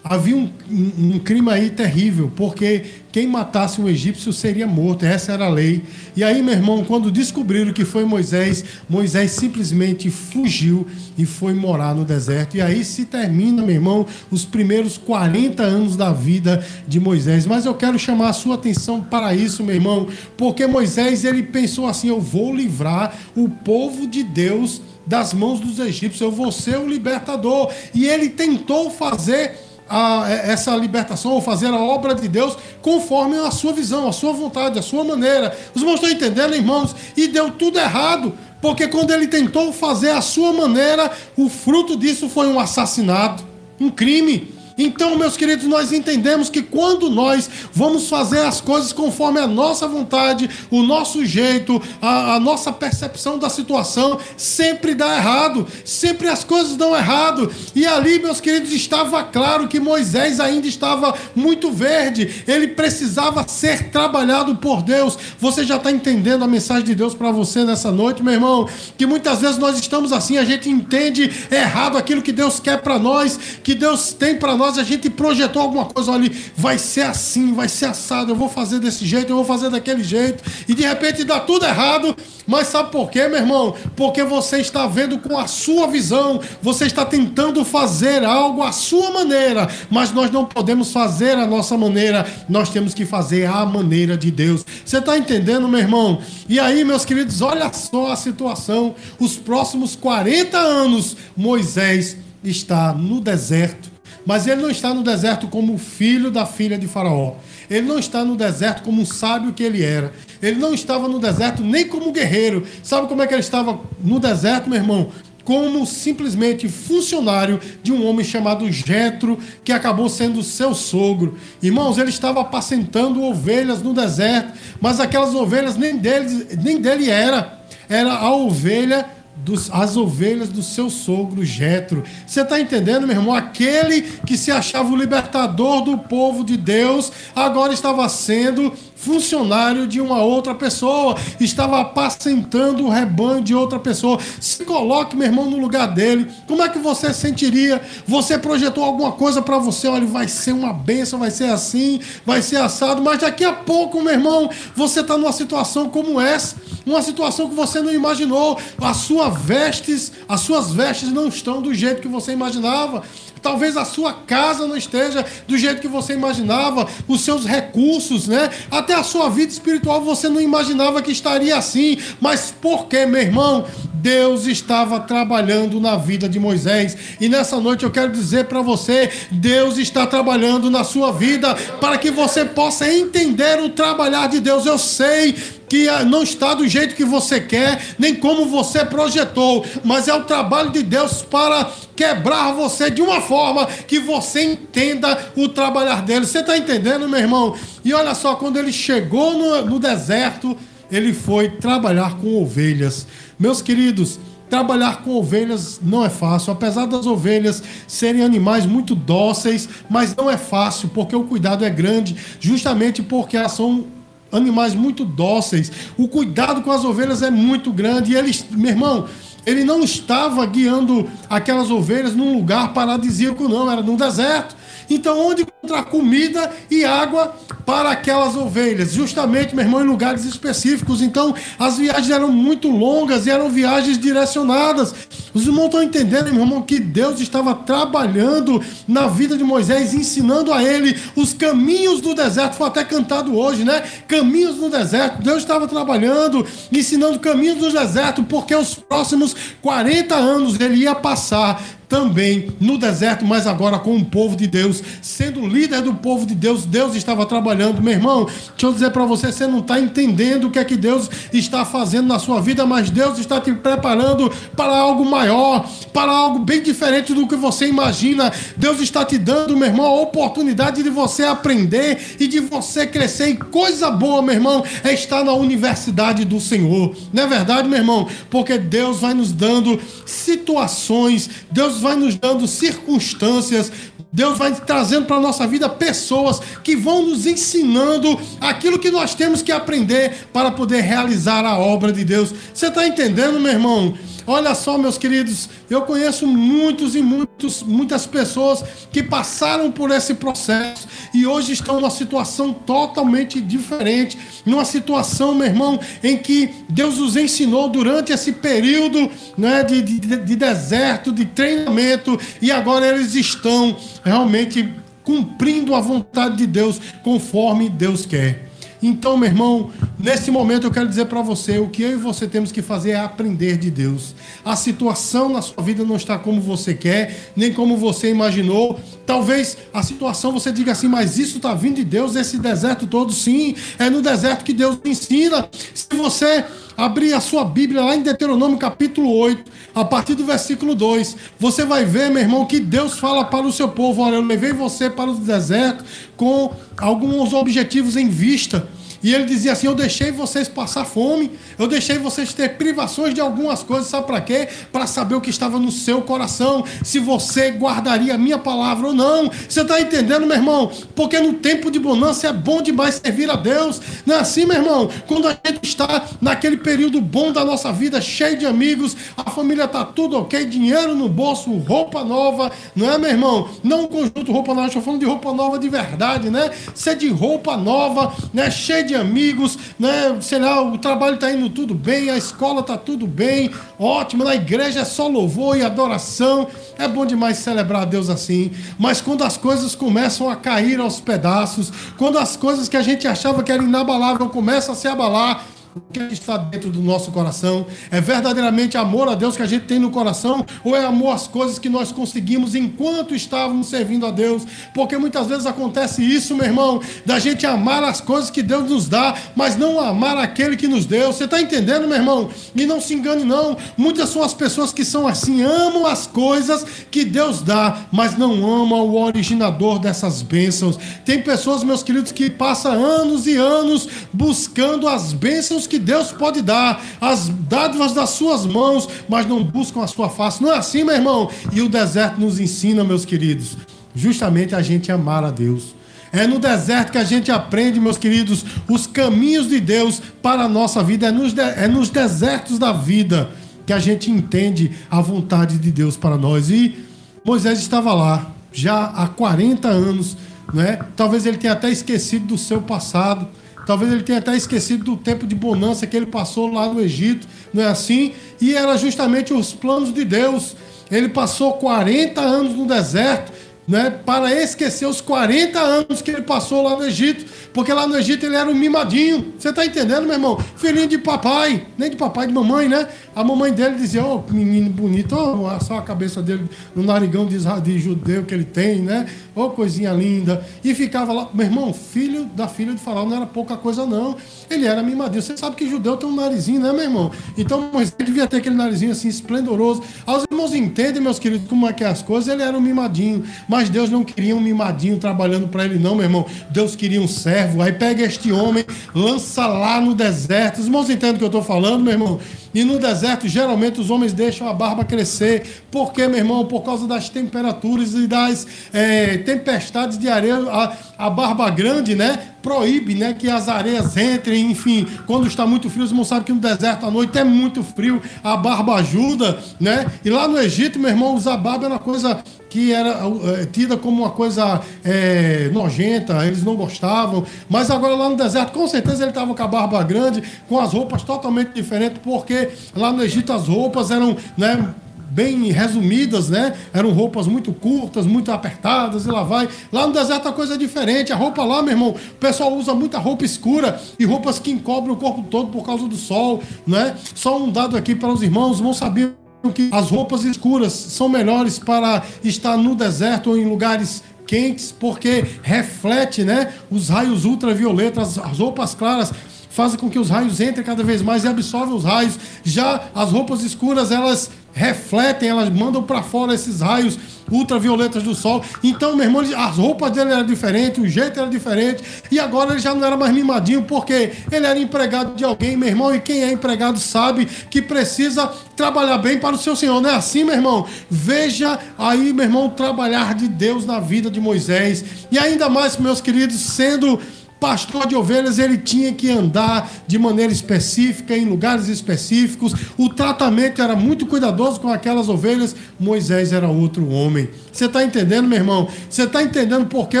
havia 0.08 0.36
um, 0.36 0.50
um, 0.70 1.14
um, 1.14 1.18
crime 1.18 1.50
aí 1.50 1.68
terrível, 1.68 2.32
porque 2.34 2.84
quem 3.12 3.26
matasse 3.26 3.80
um 3.80 3.88
egípcio 3.88 4.32
seria 4.32 4.66
morto, 4.66 5.04
essa 5.04 5.32
era 5.32 5.44
a 5.44 5.50
lei. 5.50 5.82
E 6.16 6.24
aí, 6.24 6.42
meu 6.42 6.54
irmão, 6.54 6.84
quando 6.84 7.10
descobriram 7.10 7.72
que 7.72 7.84
foi 7.84 8.04
Moisés, 8.04 8.64
Moisés 8.88 9.32
simplesmente 9.32 10.08
fugiu 10.08 10.86
e 11.16 11.26
foi 11.26 11.52
morar 11.52 11.94
no 11.94 12.04
deserto. 12.04 12.56
E 12.56 12.62
aí 12.62 12.84
se 12.84 13.04
termina, 13.04 13.62
meu 13.62 13.74
irmão, 13.74 14.06
os 14.30 14.44
primeiros 14.44 14.96
40 14.96 15.62
anos 15.62 15.96
da 15.96 16.12
vida 16.12 16.64
de 16.86 16.98
Moisés. 16.98 17.46
Mas 17.46 17.66
eu 17.66 17.74
quero 17.74 17.98
chamar 17.98 18.30
a 18.30 18.32
sua 18.32 18.54
atenção 18.54 19.02
para 19.02 19.34
isso, 19.34 19.62
meu 19.62 19.74
irmão, 19.74 20.08
porque 20.36 20.66
Moisés 20.66 21.24
ele 21.24 21.42
pensou 21.42 21.86
assim: 21.86 22.08
eu 22.08 22.20
vou 22.20 22.54
livrar 22.54 23.14
o 23.36 23.48
povo 23.48 24.06
de 24.06 24.22
Deus 24.22 24.80
das 25.06 25.32
mãos 25.32 25.58
dos 25.58 25.78
egípcios, 25.78 26.20
eu 26.20 26.30
vou 26.30 26.52
ser 26.52 26.78
o 26.78 26.86
libertador. 26.86 27.72
E 27.94 28.06
ele 28.06 28.28
tentou 28.28 28.90
fazer 28.90 29.67
a, 29.88 30.28
essa 30.28 30.74
libertação 30.76 31.32
ou 31.32 31.40
fazer 31.40 31.68
a 31.68 31.78
obra 31.78 32.14
de 32.14 32.28
Deus 32.28 32.56
conforme 32.82 33.38
a 33.38 33.50
sua 33.50 33.72
visão, 33.72 34.08
a 34.08 34.12
sua 34.12 34.32
vontade, 34.32 34.78
a 34.78 34.82
sua 34.82 35.04
maneira. 35.04 35.56
Os 35.74 35.82
irmãos 35.82 35.96
estão 35.96 36.10
entendendo, 36.10 36.54
irmãos? 36.54 36.94
E 37.16 37.28
deu 37.28 37.50
tudo 37.50 37.78
errado, 37.78 38.34
porque 38.60 38.88
quando 38.88 39.12
ele 39.12 39.26
tentou 39.26 39.72
fazer 39.72 40.10
a 40.10 40.20
sua 40.20 40.52
maneira, 40.52 41.10
o 41.36 41.48
fruto 41.48 41.96
disso 41.96 42.28
foi 42.28 42.46
um 42.48 42.58
assassinato, 42.58 43.44
um 43.80 43.90
crime. 43.90 44.57
Então, 44.78 45.18
meus 45.18 45.36
queridos, 45.36 45.66
nós 45.66 45.92
entendemos 45.92 46.48
que 46.48 46.62
quando 46.62 47.10
nós 47.10 47.50
vamos 47.72 48.08
fazer 48.08 48.38
as 48.42 48.60
coisas 48.60 48.92
conforme 48.92 49.40
a 49.40 49.46
nossa 49.46 49.88
vontade, 49.88 50.48
o 50.70 50.84
nosso 50.84 51.26
jeito, 51.26 51.82
a, 52.00 52.36
a 52.36 52.40
nossa 52.40 52.70
percepção 52.70 53.36
da 53.38 53.50
situação, 53.50 54.20
sempre 54.36 54.94
dá 54.94 55.16
errado, 55.16 55.66
sempre 55.84 56.28
as 56.28 56.44
coisas 56.44 56.76
dão 56.76 56.94
errado. 56.96 57.50
E 57.74 57.84
ali, 57.84 58.20
meus 58.20 58.40
queridos, 58.40 58.72
estava 58.72 59.24
claro 59.24 59.66
que 59.66 59.80
Moisés 59.80 60.38
ainda 60.38 60.68
estava 60.68 61.12
muito 61.34 61.72
verde, 61.72 62.44
ele 62.46 62.68
precisava 62.68 63.46
ser 63.48 63.90
trabalhado 63.90 64.54
por 64.56 64.82
Deus. 64.82 65.18
Você 65.40 65.64
já 65.64 65.76
está 65.76 65.90
entendendo 65.90 66.44
a 66.44 66.48
mensagem 66.48 66.84
de 66.84 66.94
Deus 66.94 67.14
para 67.14 67.32
você 67.32 67.64
nessa 67.64 67.90
noite, 67.90 68.22
meu 68.22 68.34
irmão? 68.34 68.68
Que 68.96 69.06
muitas 69.06 69.40
vezes 69.40 69.58
nós 69.58 69.76
estamos 69.78 70.12
assim, 70.12 70.38
a 70.38 70.44
gente 70.44 70.70
entende 70.70 71.46
errado 71.50 71.96
aquilo 71.98 72.22
que 72.22 72.32
Deus 72.32 72.60
quer 72.60 72.80
para 72.80 72.96
nós, 72.98 73.38
que 73.64 73.74
Deus 73.74 74.12
tem 74.12 74.36
para 74.36 74.54
nós 74.54 74.67
nós 74.68 74.76
a 74.76 74.84
gente 74.84 75.08
projetou 75.08 75.62
alguma 75.62 75.86
coisa 75.86 76.12
ali, 76.12 76.30
vai 76.54 76.76
ser 76.76 77.02
assim, 77.02 77.54
vai 77.54 77.68
ser 77.68 77.86
assado, 77.86 78.32
eu 78.32 78.36
vou 78.36 78.50
fazer 78.50 78.78
desse 78.78 79.06
jeito, 79.06 79.30
eu 79.30 79.36
vou 79.36 79.44
fazer 79.44 79.70
daquele 79.70 80.04
jeito, 80.04 80.44
e 80.68 80.74
de 80.74 80.82
repente 80.82 81.24
dá 81.24 81.40
tudo 81.40 81.64
errado, 81.64 82.14
mas 82.46 82.68
sabe 82.68 82.92
por 82.92 83.10
quê, 83.10 83.26
meu 83.28 83.38
irmão? 83.38 83.74
Porque 83.96 84.22
você 84.22 84.58
está 84.58 84.86
vendo 84.86 85.18
com 85.18 85.38
a 85.38 85.46
sua 85.46 85.86
visão, 85.86 86.40
você 86.62 86.84
está 86.84 87.04
tentando 87.06 87.64
fazer 87.64 88.24
algo 88.24 88.62
à 88.62 88.70
sua 88.70 89.10
maneira, 89.10 89.68
mas 89.90 90.12
nós 90.12 90.30
não 90.30 90.44
podemos 90.44 90.92
fazer 90.92 91.38
a 91.38 91.46
nossa 91.46 91.76
maneira, 91.78 92.26
nós 92.46 92.68
temos 92.68 92.92
que 92.92 93.06
fazer 93.06 93.46
a 93.46 93.64
maneira 93.64 94.18
de 94.18 94.30
Deus. 94.30 94.66
Você 94.84 94.98
está 94.98 95.16
entendendo, 95.16 95.66
meu 95.66 95.80
irmão? 95.80 96.20
E 96.46 96.60
aí, 96.60 96.84
meus 96.84 97.06
queridos, 97.06 97.40
olha 97.40 97.72
só 97.72 98.12
a 98.12 98.16
situação, 98.16 98.94
os 99.18 99.36
próximos 99.36 99.96
40 99.96 100.58
anos, 100.58 101.16
Moisés 101.34 102.18
está 102.44 102.92
no 102.92 103.20
deserto 103.20 103.97
mas 104.28 104.46
ele 104.46 104.60
não 104.60 104.68
está 104.68 104.92
no 104.92 105.02
deserto 105.02 105.48
como 105.48 105.78
filho 105.78 106.30
da 106.30 106.44
filha 106.44 106.76
de 106.76 106.86
Faraó. 106.86 107.36
Ele 107.70 107.86
não 107.86 107.98
está 107.98 108.22
no 108.22 108.36
deserto 108.36 108.82
como 108.82 109.00
um 109.00 109.06
sábio 109.06 109.54
que 109.54 109.62
ele 109.62 109.82
era. 109.82 110.12
Ele 110.42 110.58
não 110.58 110.74
estava 110.74 111.08
no 111.08 111.18
deserto 111.18 111.64
nem 111.64 111.88
como 111.88 112.12
guerreiro. 112.12 112.66
Sabe 112.82 113.08
como 113.08 113.22
é 113.22 113.26
que 113.26 113.32
ele 113.32 113.40
estava 113.40 113.80
no 114.04 114.20
deserto, 114.20 114.68
meu 114.68 114.78
irmão? 114.78 115.08
Como 115.44 115.86
simplesmente 115.86 116.68
funcionário 116.68 117.58
de 117.82 117.90
um 117.90 118.06
homem 118.06 118.22
chamado 118.22 118.70
Jetro, 118.70 119.38
que 119.64 119.72
acabou 119.72 120.10
sendo 120.10 120.42
seu 120.42 120.74
sogro. 120.74 121.38
Irmãos, 121.62 121.96
ele 121.96 122.10
estava 122.10 122.42
apacentando 122.42 123.22
ovelhas 123.22 123.80
no 123.80 123.94
deserto, 123.94 124.52
mas 124.78 125.00
aquelas 125.00 125.34
ovelhas 125.34 125.78
nem 125.78 125.96
dele, 125.96 126.48
nem 126.62 126.78
dele 126.78 127.08
era. 127.08 127.60
Era 127.88 128.12
a 128.12 128.36
ovelha 128.36 129.06
dos, 129.44 129.70
as 129.70 129.96
ovelhas 129.96 130.48
do 130.48 130.62
seu 130.62 130.90
sogro 130.90 131.44
Jetro. 131.44 132.04
Você 132.26 132.42
está 132.42 132.60
entendendo, 132.60 133.06
meu 133.06 133.16
irmão? 133.16 133.34
Aquele 133.34 134.02
que 134.02 134.36
se 134.36 134.50
achava 134.50 134.92
o 134.92 134.96
libertador 134.96 135.82
do 135.82 135.98
povo 135.98 136.44
de 136.44 136.56
Deus, 136.56 137.12
agora 137.34 137.72
estava 137.72 138.08
sendo 138.08 138.72
funcionário 138.98 139.86
de 139.86 140.00
uma 140.00 140.22
outra 140.22 140.54
pessoa, 140.54 141.16
estava 141.38 141.80
apacentando 141.80 142.84
o 142.84 142.90
rebanho 142.90 143.40
de 143.40 143.54
outra 143.54 143.78
pessoa. 143.78 144.18
Se 144.40 144.64
coloque, 144.64 145.16
meu 145.16 145.26
irmão, 145.26 145.48
no 145.48 145.56
lugar 145.56 145.86
dele. 145.86 146.28
Como 146.46 146.62
é 146.62 146.68
que 146.68 146.78
você 146.78 147.14
sentiria? 147.14 147.80
Você 148.06 148.36
projetou 148.36 148.84
alguma 148.84 149.12
coisa 149.12 149.40
para 149.40 149.56
você, 149.58 149.86
olha, 149.86 150.06
vai 150.06 150.26
ser 150.26 150.52
uma 150.52 150.72
benção, 150.72 151.20
vai 151.20 151.30
ser 151.30 151.50
assim, 151.50 152.00
vai 152.26 152.42
ser 152.42 152.56
assado, 152.56 153.00
mas 153.00 153.20
daqui 153.20 153.44
a 153.44 153.52
pouco, 153.52 154.02
meu 154.02 154.12
irmão, 154.12 154.50
você 154.74 155.00
está 155.00 155.16
numa 155.16 155.32
situação 155.32 155.88
como 155.88 156.20
essa, 156.20 156.56
uma 156.84 157.00
situação 157.00 157.48
que 157.48 157.54
você 157.54 157.80
não 157.80 157.92
imaginou. 157.92 158.58
As 158.80 158.98
suas 158.98 159.40
vestes, 159.40 160.12
as 160.28 160.40
suas 160.40 160.72
vestes 160.72 161.10
não 161.10 161.28
estão 161.28 161.62
do 161.62 161.72
jeito 161.72 162.02
que 162.02 162.08
você 162.08 162.32
imaginava. 162.32 163.04
Talvez 163.42 163.76
a 163.76 163.84
sua 163.84 164.12
casa 164.12 164.66
não 164.66 164.76
esteja 164.76 165.24
do 165.46 165.56
jeito 165.56 165.80
que 165.80 165.88
você 165.88 166.14
imaginava, 166.14 166.88
os 167.06 167.22
seus 167.22 167.44
recursos, 167.44 168.26
né? 168.28 168.50
Até 168.70 168.94
a 168.94 169.02
sua 169.02 169.28
vida 169.28 169.52
espiritual 169.52 170.00
você 170.02 170.28
não 170.28 170.40
imaginava 170.40 171.02
que 171.02 171.10
estaria 171.10 171.56
assim. 171.56 171.98
Mas 172.20 172.54
por 172.60 172.86
quê, 172.86 173.06
meu 173.06 173.20
irmão? 173.20 173.66
Deus 174.00 174.46
estava 174.46 175.00
trabalhando 175.00 175.80
na 175.80 175.96
vida 175.96 176.28
de 176.28 176.38
Moisés. 176.38 176.96
E 177.20 177.28
nessa 177.28 177.60
noite 177.60 177.84
eu 177.84 177.90
quero 177.90 178.12
dizer 178.12 178.44
para 178.44 178.62
você: 178.62 179.10
Deus 179.30 179.76
está 179.76 180.06
trabalhando 180.06 180.70
na 180.70 180.84
sua 180.84 181.12
vida 181.12 181.54
para 181.80 181.98
que 181.98 182.10
você 182.10 182.44
possa 182.44 182.92
entender 182.92 183.60
o 183.60 183.70
trabalhar 183.70 184.28
de 184.28 184.40
Deus. 184.40 184.66
Eu 184.66 184.78
sei 184.78 185.34
que 185.68 185.86
não 186.06 186.22
está 186.22 186.54
do 186.54 186.66
jeito 186.66 186.94
que 186.94 187.04
você 187.04 187.40
quer, 187.40 187.94
nem 187.98 188.14
como 188.14 188.46
você 188.46 188.84
projetou, 188.84 189.64
mas 189.84 190.08
é 190.08 190.14
o 190.14 190.24
trabalho 190.24 190.70
de 190.70 190.82
Deus 190.82 191.20
para 191.20 191.70
quebrar 191.94 192.52
você 192.52 192.90
de 192.90 193.02
uma 193.02 193.20
forma 193.20 193.66
que 193.66 193.98
você 193.98 194.42
entenda 194.42 195.30
o 195.36 195.48
trabalhar 195.48 196.02
dele. 196.02 196.24
Você 196.24 196.38
está 196.38 196.56
entendendo, 196.56 197.08
meu 197.08 197.20
irmão? 197.20 197.54
E 197.84 197.92
olha 197.92 198.14
só, 198.14 198.34
quando 198.36 198.58
ele 198.58 198.72
chegou 198.72 199.36
no, 199.36 199.66
no 199.66 199.78
deserto, 199.78 200.56
ele 200.90 201.12
foi 201.12 201.50
trabalhar 201.50 202.16
com 202.16 202.42
ovelhas. 202.42 203.06
Meus 203.38 203.62
queridos, 203.62 204.18
Trabalhar 204.48 205.02
com 205.02 205.14
ovelhas 205.14 205.78
não 205.82 206.02
é 206.02 206.08
fácil, 206.08 206.52
apesar 206.52 206.86
das 206.86 207.06
ovelhas 207.06 207.62
serem 207.86 208.22
animais 208.22 208.64
muito 208.64 208.94
dóceis, 208.94 209.68
mas 209.90 210.16
não 210.16 210.30
é 210.30 210.38
fácil, 210.38 210.88
porque 210.88 211.14
o 211.14 211.24
cuidado 211.24 211.66
é 211.66 211.70
grande, 211.70 212.16
justamente 212.40 213.02
porque 213.02 213.36
elas 213.36 213.52
são 213.52 213.84
animais 214.32 214.74
muito 214.74 215.04
dóceis. 215.04 215.70
O 215.98 216.08
cuidado 216.08 216.62
com 216.62 216.72
as 216.72 216.82
ovelhas 216.82 217.22
é 217.22 217.30
muito 217.30 217.70
grande. 217.70 218.12
E 218.12 218.16
ele, 218.16 218.34
meu 218.52 218.70
irmão, 218.70 219.06
ele 219.44 219.64
não 219.64 219.82
estava 219.82 220.44
guiando 220.46 221.08
aquelas 221.28 221.70
ovelhas 221.70 222.14
num 222.14 222.34
lugar 222.34 222.72
paradisíaco, 222.72 223.48
não, 223.48 223.70
era 223.70 223.82
num 223.82 223.96
deserto. 223.96 224.56
Então, 224.88 225.26
onde 225.26 225.42
encontrar 225.42 225.84
comida 225.84 226.50
e 226.70 226.84
água 226.84 227.36
para 227.68 227.90
aquelas 227.90 228.34
ovelhas? 228.34 228.94
Justamente, 228.94 229.54
meu 229.54 229.62
irmão, 229.62 229.82
em 229.82 229.86
lugares 229.86 230.24
específicos. 230.24 231.02
Então, 231.02 231.34
as 231.58 231.76
viagens 231.76 232.08
eram 232.08 232.32
muito 232.32 232.70
longas 232.70 233.26
e 233.26 233.30
eram 233.30 233.50
viagens 233.50 233.98
direcionadas. 233.98 234.94
Os 235.34 235.46
irmãos 235.46 235.66
estão 235.66 235.82
entendendo, 235.82 236.32
meu 236.32 236.44
irmão, 236.44 236.62
que 236.62 236.80
Deus 236.80 237.20
estava 237.20 237.54
trabalhando 237.54 238.64
na 238.88 239.06
vida 239.06 239.36
de 239.36 239.44
Moisés, 239.44 239.92
ensinando 239.92 240.50
a 240.50 240.64
ele 240.64 240.98
os 241.14 241.34
caminhos 241.34 242.00
do 242.00 242.14
deserto. 242.14 242.54
Foi 242.54 242.68
até 242.68 242.82
cantado 242.82 243.36
hoje, 243.36 243.64
né? 243.64 243.82
Caminhos 244.08 244.56
no 244.56 244.70
deserto. 244.70 245.20
Deus 245.20 245.40
estava 245.40 245.68
trabalhando, 245.68 246.46
ensinando 246.72 247.18
caminhos 247.18 247.58
do 247.58 247.70
deserto, 247.70 248.22
porque 248.22 248.54
os 248.54 248.76
próximos 248.76 249.36
40 249.60 250.14
anos 250.14 250.58
ele 250.58 250.76
ia 250.76 250.94
passar 250.94 251.62
também 251.88 252.48
no 252.60 252.76
deserto, 252.76 253.24
mas 253.24 253.46
agora 253.46 253.78
com 253.78 253.96
o 253.96 254.04
povo 254.04 254.36
de 254.36 254.46
Deus, 254.46 254.82
sendo 255.00 255.46
líder 255.46 255.80
do 255.80 255.94
povo 255.94 256.26
de 256.26 256.34
Deus, 256.34 256.66
Deus 256.66 256.94
estava 256.94 257.24
trabalhando. 257.24 257.82
Meu 257.82 257.94
irmão, 257.94 258.24
deixa 258.24 258.52
eu 258.62 258.72
dizer 258.72 258.90
para 258.90 259.06
você, 259.06 259.32
você 259.32 259.46
não 259.46 259.60
está 259.60 259.80
entendendo 259.80 260.44
o 260.44 260.50
que 260.50 260.58
é 260.58 260.64
que 260.64 260.76
Deus 260.76 261.10
está 261.32 261.64
fazendo 261.64 262.08
na 262.08 262.18
sua 262.18 262.40
vida, 262.40 262.66
mas 262.66 262.90
Deus 262.90 263.18
está 263.18 263.40
te 263.40 263.52
preparando 263.54 264.30
para 264.54 264.76
algo 264.76 265.04
maior, 265.04 265.68
para 265.92 266.12
algo 266.12 266.40
bem 266.40 266.62
diferente 266.62 267.14
do 267.14 267.26
que 267.26 267.36
você 267.36 267.66
imagina. 267.66 268.32
Deus 268.56 268.80
está 268.80 269.04
te 269.04 269.16
dando, 269.16 269.56
meu 269.56 269.68
irmão, 269.68 269.86
a 269.86 270.00
oportunidade 270.00 270.82
de 270.82 270.90
você 270.90 271.24
aprender 271.24 272.16
e 272.20 272.26
de 272.26 272.40
você 272.40 272.86
crescer. 272.86 273.30
E 273.30 273.36
coisa 273.36 273.90
boa, 273.90 274.20
meu 274.20 274.34
irmão, 274.34 274.62
é 274.84 274.92
estar 274.92 275.24
na 275.24 275.32
universidade 275.32 276.24
do 276.24 276.38
Senhor. 276.38 276.94
Não 277.12 277.22
é 277.22 277.26
verdade, 277.26 277.68
meu 277.68 277.78
irmão? 277.78 278.06
Porque 278.28 278.58
Deus 278.58 279.00
vai 279.00 279.14
nos 279.14 279.32
dando 279.32 279.80
situações, 280.04 281.30
Deus 281.50 281.77
Deus 281.78 281.80
vai 281.80 281.96
nos 281.96 282.16
dando 282.16 282.46
circunstâncias, 282.48 283.70
Deus 284.12 284.36
vai 284.36 284.52
trazendo 284.52 285.06
para 285.06 285.16
a 285.16 285.20
nossa 285.20 285.46
vida 285.46 285.68
pessoas 285.68 286.40
que 286.64 286.74
vão 286.74 287.06
nos 287.06 287.26
ensinando 287.26 288.18
aquilo 288.40 288.78
que 288.78 288.90
nós 288.90 289.14
temos 289.14 289.42
que 289.42 289.52
aprender 289.52 290.28
para 290.32 290.50
poder 290.50 290.80
realizar 290.80 291.44
a 291.44 291.56
obra 291.56 291.92
de 291.92 292.04
Deus. 292.04 292.34
Você 292.52 292.66
está 292.66 292.86
entendendo, 292.86 293.38
meu 293.38 293.52
irmão? 293.52 293.96
Olha 294.30 294.54
só, 294.54 294.76
meus 294.76 294.98
queridos, 294.98 295.48
eu 295.70 295.80
conheço 295.80 296.26
muitos 296.26 296.94
e 296.94 297.00
muitos, 297.00 297.62
muitas 297.62 298.04
pessoas 298.04 298.62
que 298.92 299.02
passaram 299.02 299.72
por 299.72 299.90
esse 299.90 300.12
processo 300.12 300.86
e 301.14 301.26
hoje 301.26 301.54
estão 301.54 301.76
numa 301.76 301.88
situação 301.88 302.52
totalmente 302.52 303.40
diferente, 303.40 304.18
numa 304.44 304.66
situação, 304.66 305.34
meu 305.34 305.46
irmão, 305.46 305.80
em 306.04 306.18
que 306.18 306.50
Deus 306.68 306.98
os 306.98 307.16
ensinou 307.16 307.70
durante 307.70 308.12
esse 308.12 308.32
período 308.32 309.10
né, 309.34 309.64
de, 309.64 309.80
de, 309.80 309.98
de 309.98 310.36
deserto, 310.36 311.10
de 311.10 311.24
treinamento, 311.24 312.20
e 312.42 312.52
agora 312.52 312.86
eles 312.86 313.14
estão 313.14 313.74
realmente 314.04 314.74
cumprindo 315.02 315.74
a 315.74 315.80
vontade 315.80 316.36
de 316.36 316.46
Deus 316.46 316.78
conforme 317.02 317.70
Deus 317.70 318.04
quer. 318.04 318.47
Então, 318.82 319.16
meu 319.16 319.28
irmão, 319.28 319.70
nesse 319.98 320.30
momento 320.30 320.66
eu 320.66 320.70
quero 320.70 320.88
dizer 320.88 321.06
para 321.06 321.20
você: 321.22 321.58
o 321.58 321.68
que 321.68 321.82
eu 321.82 321.92
e 321.92 321.96
você 321.96 322.26
temos 322.26 322.52
que 322.52 322.62
fazer 322.62 322.90
é 322.90 323.00
aprender 323.00 323.56
de 323.56 323.70
Deus. 323.70 324.14
A 324.44 324.54
situação 324.56 325.28
na 325.28 325.42
sua 325.42 325.62
vida 325.62 325.84
não 325.84 325.96
está 325.96 326.18
como 326.18 326.40
você 326.40 326.74
quer, 326.74 327.32
nem 327.34 327.52
como 327.52 327.76
você 327.76 328.10
imaginou. 328.10 328.78
Talvez 329.04 329.56
a 329.72 329.82
situação 329.82 330.32
você 330.32 330.52
diga 330.52 330.72
assim, 330.72 330.86
mas 330.86 331.18
isso 331.18 331.38
está 331.38 331.54
vindo 331.54 331.76
de 331.76 331.84
Deus, 331.84 332.14
esse 332.14 332.38
deserto 332.38 332.86
todo, 332.86 333.12
sim, 333.12 333.54
é 333.78 333.88
no 333.88 334.02
deserto 334.02 334.44
que 334.44 334.52
Deus 334.52 334.78
ensina. 334.84 335.48
Se 335.74 335.88
você 335.96 336.44
abrir 336.76 337.12
a 337.12 337.20
sua 337.20 337.44
Bíblia 337.44 337.82
lá 337.82 337.96
em 337.96 338.02
Deuteronômio 338.02 338.56
capítulo 338.56 339.12
8, 339.12 339.50
a 339.74 339.84
partir 339.84 340.14
do 340.14 340.24
versículo 340.24 340.76
2, 340.76 341.16
você 341.36 341.64
vai 341.64 341.84
ver, 341.84 342.08
meu 342.08 342.22
irmão, 342.22 342.46
que 342.46 342.60
Deus 342.60 342.98
fala 342.98 343.24
para 343.24 343.44
o 343.44 343.52
seu 343.52 343.68
povo: 343.68 344.02
olha, 344.02 344.14
eu 344.14 344.22
levei 344.22 344.52
você 344.52 344.88
para 344.88 345.10
o 345.10 345.14
deserto 345.14 345.84
com 346.16 346.52
alguns 346.76 347.32
objetivos 347.32 347.96
em 347.96 348.08
vista. 348.08 348.67
E 349.02 349.14
ele 349.14 349.24
dizia 349.24 349.52
assim: 349.52 349.66
Eu 349.66 349.74
deixei 349.74 350.10
vocês 350.10 350.48
passar 350.48 350.84
fome, 350.84 351.30
eu 351.58 351.66
deixei 351.66 351.98
vocês 351.98 352.32
ter 352.32 352.56
privações 352.56 353.14
de 353.14 353.20
algumas 353.20 353.62
coisas, 353.62 353.88
sabe 353.88 354.06
para 354.06 354.20
quê? 354.20 354.48
Para 354.72 354.86
saber 354.86 355.14
o 355.14 355.20
que 355.20 355.30
estava 355.30 355.58
no 355.58 355.70
seu 355.70 356.02
coração, 356.02 356.64
se 356.82 356.98
você 356.98 357.50
guardaria 357.50 358.14
a 358.14 358.18
minha 358.18 358.38
palavra 358.38 358.88
ou 358.88 358.94
não. 358.94 359.30
Você 359.48 359.60
está 359.60 359.80
entendendo, 359.80 360.26
meu 360.26 360.36
irmão? 360.36 360.70
Porque 360.94 361.18
no 361.20 361.34
tempo 361.34 361.70
de 361.70 361.78
bonança 361.78 362.28
é 362.28 362.32
bom 362.32 362.60
demais 362.60 362.96
servir 362.96 363.30
a 363.30 363.36
Deus. 363.36 363.80
Não 364.04 364.16
é 364.16 364.20
assim, 364.20 364.44
meu 364.44 364.56
irmão? 364.56 364.90
Quando 365.06 365.28
a 365.28 365.30
gente 365.30 365.64
está 365.64 366.06
naquele 366.20 366.56
período 366.56 367.00
bom 367.00 367.32
da 367.32 367.44
nossa 367.44 367.72
vida, 367.72 368.00
cheio 368.00 368.36
de 368.36 368.46
amigos, 368.46 368.96
a 369.16 369.30
família 369.30 369.64
está 369.64 369.84
tudo 369.84 370.18
ok, 370.18 370.44
dinheiro 370.44 370.94
no 370.94 371.08
bolso, 371.08 371.50
roupa 371.58 372.04
nova, 372.04 372.50
não 372.74 372.90
é, 372.90 372.98
meu 372.98 373.10
irmão? 373.10 373.48
Não 373.62 373.82
um 373.82 373.86
conjunto 373.86 374.32
roupa 374.32 374.54
nova, 374.54 374.66
estou 374.66 374.82
falando 374.82 375.00
de 375.00 375.06
roupa 375.06 375.32
nova 375.32 375.58
de 375.58 375.68
verdade, 375.68 376.30
né? 376.30 376.50
Ser 376.74 376.96
de 376.96 377.08
roupa 377.08 377.56
nova, 377.56 378.12
né? 378.32 378.50
Cheio 378.50 378.87
de 378.88 378.94
amigos, 378.94 379.56
né? 379.78 380.16
Sei 380.20 380.38
lá, 380.38 380.60
o 380.62 380.78
trabalho 380.78 381.14
está 381.14 381.30
indo 381.30 381.48
tudo 381.50 381.74
bem, 381.74 382.10
a 382.10 382.16
escola 382.16 382.60
está 382.60 382.76
tudo 382.76 383.06
bem, 383.06 383.50
ótimo, 383.78 384.24
na 384.24 384.34
igreja 384.34 384.80
é 384.80 384.84
só 384.84 385.06
louvor 385.06 385.56
e 385.56 385.62
adoração. 385.62 386.48
É 386.78 386.88
bom 386.88 387.04
demais 387.04 387.38
celebrar 387.38 387.82
a 387.82 387.84
Deus 387.84 388.08
assim. 388.08 388.50
Mas 388.78 389.00
quando 389.00 389.22
as 389.22 389.36
coisas 389.36 389.74
começam 389.74 390.28
a 390.28 390.36
cair 390.36 390.80
aos 390.80 391.00
pedaços, 391.00 391.72
quando 391.96 392.18
as 392.18 392.36
coisas 392.36 392.68
que 392.68 392.76
a 392.76 392.82
gente 392.82 393.06
achava 393.06 393.42
que 393.42 393.52
eram 393.52 393.64
inabaláveis 393.64 394.30
começam 394.30 394.74
a 394.74 394.76
se 394.76 394.88
abalar, 394.88 395.44
o 395.74 395.80
que 395.92 396.00
está 396.12 396.36
dentro 396.36 396.70
do 396.70 396.80
nosso 396.80 397.10
coração? 397.12 397.66
É 397.90 398.00
verdadeiramente 398.00 398.76
amor 398.76 399.08
a 399.08 399.14
Deus 399.14 399.36
que 399.36 399.42
a 399.42 399.46
gente 399.46 399.66
tem 399.66 399.78
no 399.78 399.90
coração? 399.90 400.44
Ou 400.64 400.74
é 400.74 400.84
amor 400.84 401.14
às 401.14 401.26
coisas 401.26 401.58
que 401.58 401.68
nós 401.68 401.92
conseguimos 401.92 402.54
enquanto 402.54 403.14
estávamos 403.14 403.68
servindo 403.68 404.06
a 404.06 404.10
Deus? 404.10 404.44
Porque 404.74 404.96
muitas 404.96 405.26
vezes 405.26 405.46
acontece 405.46 406.02
isso, 406.02 406.34
meu 406.34 406.46
irmão, 406.46 406.80
da 407.04 407.18
gente 407.18 407.46
amar 407.46 407.82
as 407.84 408.00
coisas 408.00 408.30
que 408.30 408.42
Deus 408.42 408.68
nos 408.70 408.88
dá, 408.88 409.14
mas 409.36 409.56
não 409.56 409.80
amar 409.80 410.16
aquele 410.16 410.56
que 410.56 410.68
nos 410.68 410.86
deu. 410.86 411.12
Você 411.12 411.24
está 411.24 411.40
entendendo, 411.40 411.86
meu 411.86 411.96
irmão? 411.96 412.30
E 412.54 412.66
não 412.66 412.80
se 412.80 412.94
engane, 412.94 413.24
não. 413.24 413.56
Muitas 413.76 414.10
são 414.10 414.22
as 414.22 414.34
pessoas 414.34 414.72
que 414.72 414.84
são 414.84 415.06
assim, 415.06 415.42
amam 415.42 415.86
as 415.86 416.06
coisas 416.06 416.64
que 416.90 417.04
Deus 417.04 417.42
dá, 417.42 417.86
mas 417.92 418.16
não 418.16 418.32
amam 418.32 418.80
o 418.88 419.00
originador 419.00 419.78
dessas 419.78 420.22
bênçãos. 420.22 420.78
Tem 421.04 421.22
pessoas, 421.22 421.62
meus 421.62 421.82
queridos, 421.82 422.12
que 422.12 422.30
passam 422.30 422.84
anos 422.84 423.26
e 423.26 423.36
anos 423.36 423.88
buscando 424.12 424.88
as 424.88 425.12
bênçãos 425.12 425.57
que 425.66 425.78
Deus 425.78 426.12
pode 426.12 426.42
dar, 426.42 426.82
as 427.00 427.28
dádivas 427.28 427.92
das 427.92 428.10
suas 428.10 428.46
mãos, 428.46 428.88
mas 429.08 429.26
não 429.26 429.42
buscam 429.42 429.82
a 429.82 429.86
sua 429.86 430.08
face. 430.08 430.42
Não 430.42 430.52
é 430.52 430.58
assim, 430.58 430.84
meu 430.84 430.94
irmão? 430.94 431.30
E 431.52 431.60
o 431.60 431.68
deserto 431.68 432.20
nos 432.20 432.38
ensina, 432.38 432.84
meus 432.84 433.04
queridos, 433.04 433.56
justamente 433.94 434.54
a 434.54 434.62
gente 434.62 434.92
amar 434.92 435.24
a 435.24 435.30
Deus. 435.30 435.74
É 436.12 436.26
no 436.26 436.38
deserto 436.38 436.92
que 436.92 436.98
a 436.98 437.04
gente 437.04 437.30
aprende, 437.30 437.80
meus 437.80 437.98
queridos, 437.98 438.44
os 438.68 438.86
caminhos 438.86 439.48
de 439.48 439.60
Deus 439.60 440.00
para 440.22 440.44
a 440.44 440.48
nossa 440.48 440.82
vida. 440.82 441.08
É 441.08 441.10
nos, 441.10 441.32
de, 441.32 441.42
é 441.42 441.68
nos 441.68 441.90
desertos 441.90 442.58
da 442.58 442.72
vida 442.72 443.30
que 443.66 443.72
a 443.72 443.78
gente 443.78 444.10
entende 444.10 444.72
a 444.90 445.00
vontade 445.00 445.58
de 445.58 445.70
Deus 445.70 445.96
para 445.96 446.16
nós. 446.16 446.48
E 446.50 446.86
Moisés 447.24 447.58
estava 447.58 447.92
lá, 447.92 448.32
já 448.50 448.84
há 448.86 449.06
40 449.06 449.68
anos, 449.68 450.16
né? 450.52 450.78
Talvez 450.96 451.26
ele 451.26 451.36
tenha 451.36 451.52
até 451.52 451.68
esquecido 451.68 452.28
do 452.28 452.38
seu 452.38 452.62
passado. 452.62 453.28
Talvez 453.68 453.92
ele 453.92 454.02
tenha 454.02 454.18
até 454.18 454.34
esquecido 454.34 454.82
do 454.82 454.96
tempo 454.96 455.26
de 455.26 455.34
bonança 455.34 455.86
que 455.86 455.94
ele 455.94 456.06
passou 456.06 456.50
lá 456.50 456.72
no 456.72 456.80
Egito, 456.80 457.28
não 457.52 457.62
é 457.62 457.66
assim? 457.66 458.14
E 458.40 458.54
era 458.54 458.74
justamente 458.78 459.34
os 459.34 459.52
planos 459.52 459.92
de 459.92 460.06
Deus. 460.06 460.56
Ele 460.90 461.10
passou 461.10 461.52
40 461.52 462.18
anos 462.18 462.54
no 462.54 462.64
deserto, 462.64 463.30
né, 463.68 463.90
para 463.90 464.32
esquecer 464.32 464.86
os 464.86 465.02
40 465.02 465.60
anos 465.60 466.00
que 466.00 466.10
ele 466.10 466.22
passou 466.22 466.62
lá 466.62 466.74
no 466.74 466.86
Egito, 466.86 467.26
porque 467.52 467.70
lá 467.70 467.86
no 467.86 467.98
Egito 467.98 468.24
ele 468.24 468.34
era 468.34 468.48
um 468.48 468.54
mimadinho. 468.54 469.34
Você 469.38 469.50
está 469.50 469.66
entendendo, 469.66 470.04
meu 470.04 470.14
irmão? 470.14 470.38
Filhinho 470.56 470.88
de 470.88 470.96
papai, 470.96 471.66
nem 471.76 471.90
de 471.90 471.96
papai, 471.96 472.26
de 472.26 472.32
mamãe, 472.32 472.66
né? 472.66 472.88
A 473.14 473.22
mamãe 473.22 473.52
dele 473.52 473.76
dizia, 473.76 474.02
ô 474.02 474.24
oh, 474.26 474.32
menino 474.32 474.70
bonito, 474.70 475.14
oh, 475.14 475.62
só 475.62 475.76
a 475.76 475.82
cabeça 475.82 476.22
dele 476.22 476.48
no 476.74 476.82
narigão 476.82 477.26
de, 477.26 477.38
de 477.62 477.78
judeu 477.78 478.24
que 478.24 478.32
ele 478.32 478.44
tem, 478.44 478.80
né? 478.80 479.06
Ô 479.34 479.42
oh, 479.42 479.50
coisinha 479.50 479.92
linda. 479.92 480.44
E 480.64 480.74
ficava 480.74 481.12
lá, 481.12 481.28
meu 481.34 481.44
irmão, 481.44 481.74
filho 481.74 482.24
da 482.24 482.48
filha 482.48 482.72
de 482.72 482.80
Faraó 482.80 483.04
não 483.04 483.16
era 483.16 483.26
pouca 483.26 483.56
coisa, 483.56 483.84
não. 483.84 484.16
Ele 484.48 484.66
era 484.66 484.82
mimadinho. 484.82 485.20
Você 485.20 485.36
sabe 485.36 485.56
que 485.56 485.68
judeu 485.68 485.96
tem 485.96 486.08
um 486.08 486.14
narizinho, 486.14 486.60
né, 486.60 486.72
meu 486.72 486.84
irmão? 486.84 487.10
Então 487.36 487.68
Moisés 487.70 487.94
devia 487.98 488.26
ter 488.26 488.38
aquele 488.38 488.54
narizinho 488.54 488.92
assim, 488.92 489.08
esplendoroso. 489.08 489.82
Os 490.06 490.24
irmãos 490.30 490.54
entendem, 490.54 491.02
meus 491.02 491.18
queridos, 491.18 491.46
como 491.48 491.68
é 491.68 491.72
que 491.72 491.84
é 491.84 491.88
as 491.88 492.00
coisas. 492.00 492.32
Ele 492.32 492.42
era 492.42 492.56
um 492.56 492.60
mimadinho. 492.60 493.24
Mas 493.48 493.57
Deus 493.68 493.90
não 493.90 494.04
queria 494.04 494.36
um 494.36 494.40
mimadinho 494.40 494.98
trabalhando 494.98 495.48
para 495.48 495.64
ele, 495.64 495.78
não, 495.78 495.94
meu 495.94 496.04
irmão. 496.04 496.26
Deus 496.50 496.76
queria 496.76 497.00
um 497.00 497.08
servo. 497.08 497.62
Aí 497.62 497.72
pega 497.72 498.04
este 498.04 498.30
homem, 498.30 498.64
lança 498.94 499.46
lá 499.46 499.80
no 499.80 499.94
deserto. 499.94 500.58
Os 500.58 500.66
irmãos 500.66 500.90
entendem 500.90 501.16
o 501.16 501.18
que 501.18 501.24
eu 501.24 501.28
estou 501.28 501.42
falando, 501.42 501.82
meu 501.82 501.92
irmão? 501.94 502.20
E 502.54 502.64
no 502.64 502.78
deserto, 502.78 503.28
geralmente, 503.28 503.80
os 503.80 503.90
homens 503.90 504.12
deixam 504.12 504.48
a 504.48 504.52
barba 504.52 504.84
crescer. 504.84 505.64
Por 505.70 505.92
quê, 505.92 506.08
meu 506.08 506.18
irmão? 506.18 506.44
Por 506.44 506.62
causa 506.62 506.86
das 506.86 507.08
temperaturas 507.08 507.94
e 507.94 508.06
das 508.06 508.46
é, 508.72 509.18
tempestades 509.18 509.98
de 509.98 510.08
areia. 510.08 510.36
A, 510.36 510.72
a, 511.06 511.10
barba 511.10 511.50
grande, 511.50 511.94
né? 511.94 512.18
Proíbe 512.42 512.94
né, 512.94 513.14
que 513.14 513.28
as 513.28 513.48
areias 513.48 513.96
entrem. 513.96 514.50
Enfim, 514.50 514.86
quando 515.06 515.26
está 515.26 515.46
muito 515.46 515.68
frio, 515.68 515.84
os 515.84 515.90
irmãos 515.90 516.08
sabem 516.08 516.24
que 516.24 516.32
no 516.32 516.40
deserto 516.40 516.86
à 516.86 516.90
noite 516.90 517.18
é 517.18 517.24
muito 517.24 517.62
frio. 517.62 518.00
A 518.22 518.36
barba 518.36 518.76
ajuda, 518.76 519.38
né? 519.60 519.86
E 520.04 520.10
lá 520.10 520.28
no 520.28 520.38
Egito, 520.38 520.78
meu 520.78 520.90
irmão, 520.90 521.14
usar 521.14 521.36
barba 521.36 521.66
era 521.66 521.74
uma 521.74 521.80
coisa 521.80 522.22
que 522.48 522.72
era 522.72 523.00
é, 523.40 523.46
tida 523.46 523.76
como 523.76 524.02
uma 524.02 524.10
coisa 524.10 524.60
é, 524.84 525.50
nojenta, 525.52 526.26
eles 526.26 526.42
não 526.42 526.56
gostavam. 526.56 527.24
Mas 527.48 527.70
agora 527.70 527.94
lá 527.94 528.08
no 528.08 528.16
deserto, 528.16 528.52
com 528.52 528.66
certeza 528.66 529.02
ele 529.02 529.10
estava 529.10 529.34
com 529.34 529.42
a 529.42 529.48
barba 529.48 529.82
grande, 529.82 530.22
com 530.48 530.58
as 530.58 530.72
roupas 530.72 531.02
totalmente 531.02 531.52
diferentes, 531.52 532.00
porque 532.02 532.50
lá 532.74 532.92
no 532.92 533.02
Egito 533.02 533.32
as 533.32 533.48
roupas 533.48 533.90
eram 533.90 534.16
né, 534.36 534.74
bem 535.10 535.50
resumidas, 535.50 536.28
né? 536.28 536.54
Eram 536.72 536.90
roupas 536.90 537.26
muito 537.26 537.52
curtas, 537.52 538.06
muito 538.06 538.30
apertadas, 538.30 539.06
e 539.06 539.10
lá 539.10 539.22
vai. 539.22 539.48
Lá 539.72 539.86
no 539.86 539.92
deserto 539.92 540.28
a 540.28 540.32
coisa 540.32 540.54
é 540.54 540.56
diferente. 540.56 541.12
A 541.12 541.16
roupa 541.16 541.44
lá, 541.44 541.62
meu 541.62 541.72
irmão, 541.72 541.90
o 541.90 542.14
pessoal 542.16 542.54
usa 542.54 542.74
muita 542.74 542.98
roupa 542.98 543.24
escura 543.24 543.80
e 543.98 544.04
roupas 544.04 544.38
que 544.38 544.50
encobrem 544.50 544.92
o 544.92 544.96
corpo 544.96 545.24
todo 545.30 545.48
por 545.48 545.64
causa 545.64 545.86
do 545.86 545.96
sol, 545.96 546.42
né? 546.66 546.96
Só 547.14 547.38
um 547.38 547.50
dado 547.50 547.76
aqui 547.76 547.94
para 547.94 548.12
os 548.12 548.22
irmãos, 548.22 548.52
os 548.52 548.58
irmãos 548.58 548.76
sabiam 548.76 549.14
que 549.54 549.70
as 549.72 549.90
roupas 549.90 550.24
escuras 550.24 550.72
são 550.72 551.08
melhores 551.08 551.58
para 551.58 552.02
estar 552.24 552.56
no 552.56 552.74
deserto 552.74 553.30
ou 553.30 553.38
em 553.38 553.48
lugares 553.48 554.02
quentes, 554.26 554.70
porque 554.70 555.24
reflete, 555.42 556.22
né, 556.22 556.52
os 556.70 556.90
raios 556.90 557.24
ultravioletas, 557.24 558.18
as 558.18 558.38
roupas 558.38 558.74
claras 558.74 559.12
fazem 559.48 559.78
com 559.78 559.90
que 559.90 559.98
os 559.98 560.10
raios 560.10 560.40
entrem 560.40 560.64
cada 560.64 560.84
vez 560.84 561.02
mais 561.02 561.24
e 561.24 561.28
absorvem 561.28 561.74
os 561.74 561.82
raios. 561.82 562.16
Já 562.44 562.82
as 562.94 563.10
roupas 563.10 563.42
escuras, 563.42 563.90
elas 563.90 564.30
refletem, 564.52 565.28
elas 565.28 565.48
mandam 565.50 565.82
para 565.82 566.02
fora 566.02 566.34
esses 566.34 566.60
raios 566.60 566.98
ultravioletas 567.30 568.02
do 568.02 568.14
sol. 568.14 568.42
Então, 568.62 568.96
meu 568.96 569.04
irmão, 569.04 569.22
as 569.22 569.56
roupas 569.56 569.92
dele 569.92 570.12
eram 570.12 570.24
diferentes, 570.24 570.82
o 570.82 570.88
jeito 570.88 571.20
era 571.20 571.28
diferente, 571.28 571.82
e 572.10 572.18
agora 572.18 572.52
ele 572.52 572.60
já 572.60 572.74
não 572.74 572.84
era 572.84 572.96
mais 572.96 573.12
mimadinho, 573.12 573.62
porque 573.62 574.12
ele 574.32 574.46
era 574.46 574.58
empregado 574.58 575.14
de 575.14 575.24
alguém, 575.24 575.56
meu 575.56 575.68
irmão, 575.68 575.94
e 575.94 576.00
quem 576.00 576.22
é 576.22 576.32
empregado 576.32 576.78
sabe 576.78 577.26
que 577.26 577.60
precisa 577.60 578.32
trabalhar 578.56 578.98
bem 578.98 579.18
para 579.18 579.36
o 579.36 579.38
seu 579.38 579.54
Senhor. 579.54 579.80
Não 579.80 579.90
é 579.90 579.94
assim, 579.94 580.24
meu 580.24 580.34
irmão? 580.34 580.66
Veja 580.90 581.58
aí, 581.76 582.12
meu 582.12 582.24
irmão, 582.24 582.46
o 582.46 582.50
trabalhar 582.50 583.14
de 583.14 583.28
Deus 583.28 583.64
na 583.66 583.78
vida 583.78 584.10
de 584.10 584.20
Moisés. 584.20 584.84
E 585.10 585.18
ainda 585.18 585.48
mais, 585.48 585.76
meus 585.76 586.00
queridos, 586.00 586.40
sendo 586.40 586.98
pastor 587.40 587.86
de 587.86 587.94
ovelhas 587.94 588.38
ele 588.38 588.58
tinha 588.58 588.92
que 588.92 589.10
andar 589.10 589.70
de 589.86 589.98
maneira 589.98 590.32
específica, 590.32 591.16
em 591.16 591.24
lugares 591.24 591.68
específicos. 591.68 592.54
O 592.76 592.88
tratamento 592.88 593.62
era 593.62 593.76
muito 593.76 594.06
cuidadoso 594.06 594.60
com 594.60 594.68
aquelas 594.68 595.08
ovelhas. 595.08 595.54
Moisés 595.78 596.32
era 596.32 596.48
outro 596.48 596.88
homem. 596.90 597.28
Você 597.52 597.66
está 597.66 597.84
entendendo, 597.84 598.28
meu 598.28 598.38
irmão? 598.38 598.68
Você 598.88 599.04
está 599.04 599.22
entendendo 599.22 599.66
por 599.66 599.88
que 599.88 600.00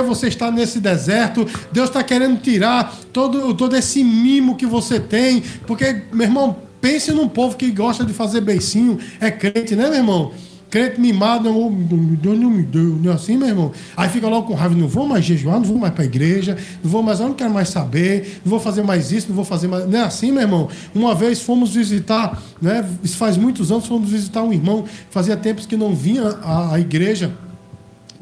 você 0.00 0.28
está 0.28 0.50
nesse 0.50 0.80
deserto? 0.80 1.46
Deus 1.72 1.88
está 1.88 2.02
querendo 2.02 2.40
tirar 2.40 2.94
todo, 3.12 3.54
todo 3.54 3.76
esse 3.76 4.02
mimo 4.02 4.56
que 4.56 4.66
você 4.66 5.00
tem. 5.00 5.42
Porque, 5.66 6.02
meu 6.12 6.26
irmão, 6.26 6.56
pense 6.80 7.12
num 7.12 7.28
povo 7.28 7.56
que 7.56 7.70
gosta 7.70 8.04
de 8.04 8.12
fazer 8.12 8.40
beicinho, 8.40 8.98
é 9.20 9.30
crente, 9.30 9.74
né, 9.74 9.88
meu 9.88 9.98
irmão? 9.98 10.32
Crente 10.70 11.00
mimado, 11.00 11.44
não, 11.44 11.70
me 11.70 12.16
deu, 12.62 12.82
não 12.82 13.10
é 13.10 13.14
assim, 13.14 13.36
meu 13.36 13.48
irmão? 13.48 13.72
Aí 13.96 14.08
fica 14.08 14.28
logo 14.28 14.46
com 14.46 14.54
raiva, 14.54 14.74
não 14.74 14.88
vou 14.88 15.06
mais 15.06 15.24
jejuar, 15.24 15.56
não 15.56 15.64
vou 15.64 15.78
mais 15.78 15.92
para 15.94 16.02
a 16.02 16.06
igreja, 16.06 16.56
não 16.82 16.90
vou 16.90 17.02
mais, 17.02 17.20
não 17.20 17.32
quero 17.32 17.50
mais 17.50 17.68
saber, 17.70 18.40
não 18.44 18.50
vou 18.50 18.60
fazer 18.60 18.82
mais 18.82 19.10
isso, 19.10 19.28
não 19.28 19.36
vou 19.36 19.44
fazer 19.44 19.66
mais. 19.68 19.88
Não 19.88 19.98
é 19.98 20.02
assim, 20.02 20.30
meu 20.30 20.42
irmão? 20.42 20.68
Uma 20.94 21.14
vez 21.14 21.40
fomos 21.40 21.74
visitar, 21.74 22.42
né? 22.60 22.88
Isso 23.02 23.16
faz 23.16 23.36
muitos 23.36 23.72
anos, 23.72 23.86
fomos 23.86 24.10
visitar 24.10 24.42
um 24.42 24.52
irmão, 24.52 24.84
fazia 25.10 25.36
tempos 25.36 25.64
que 25.64 25.76
não 25.76 25.94
vinha 25.94 26.28
à, 26.42 26.74
à 26.74 26.80
igreja. 26.80 27.32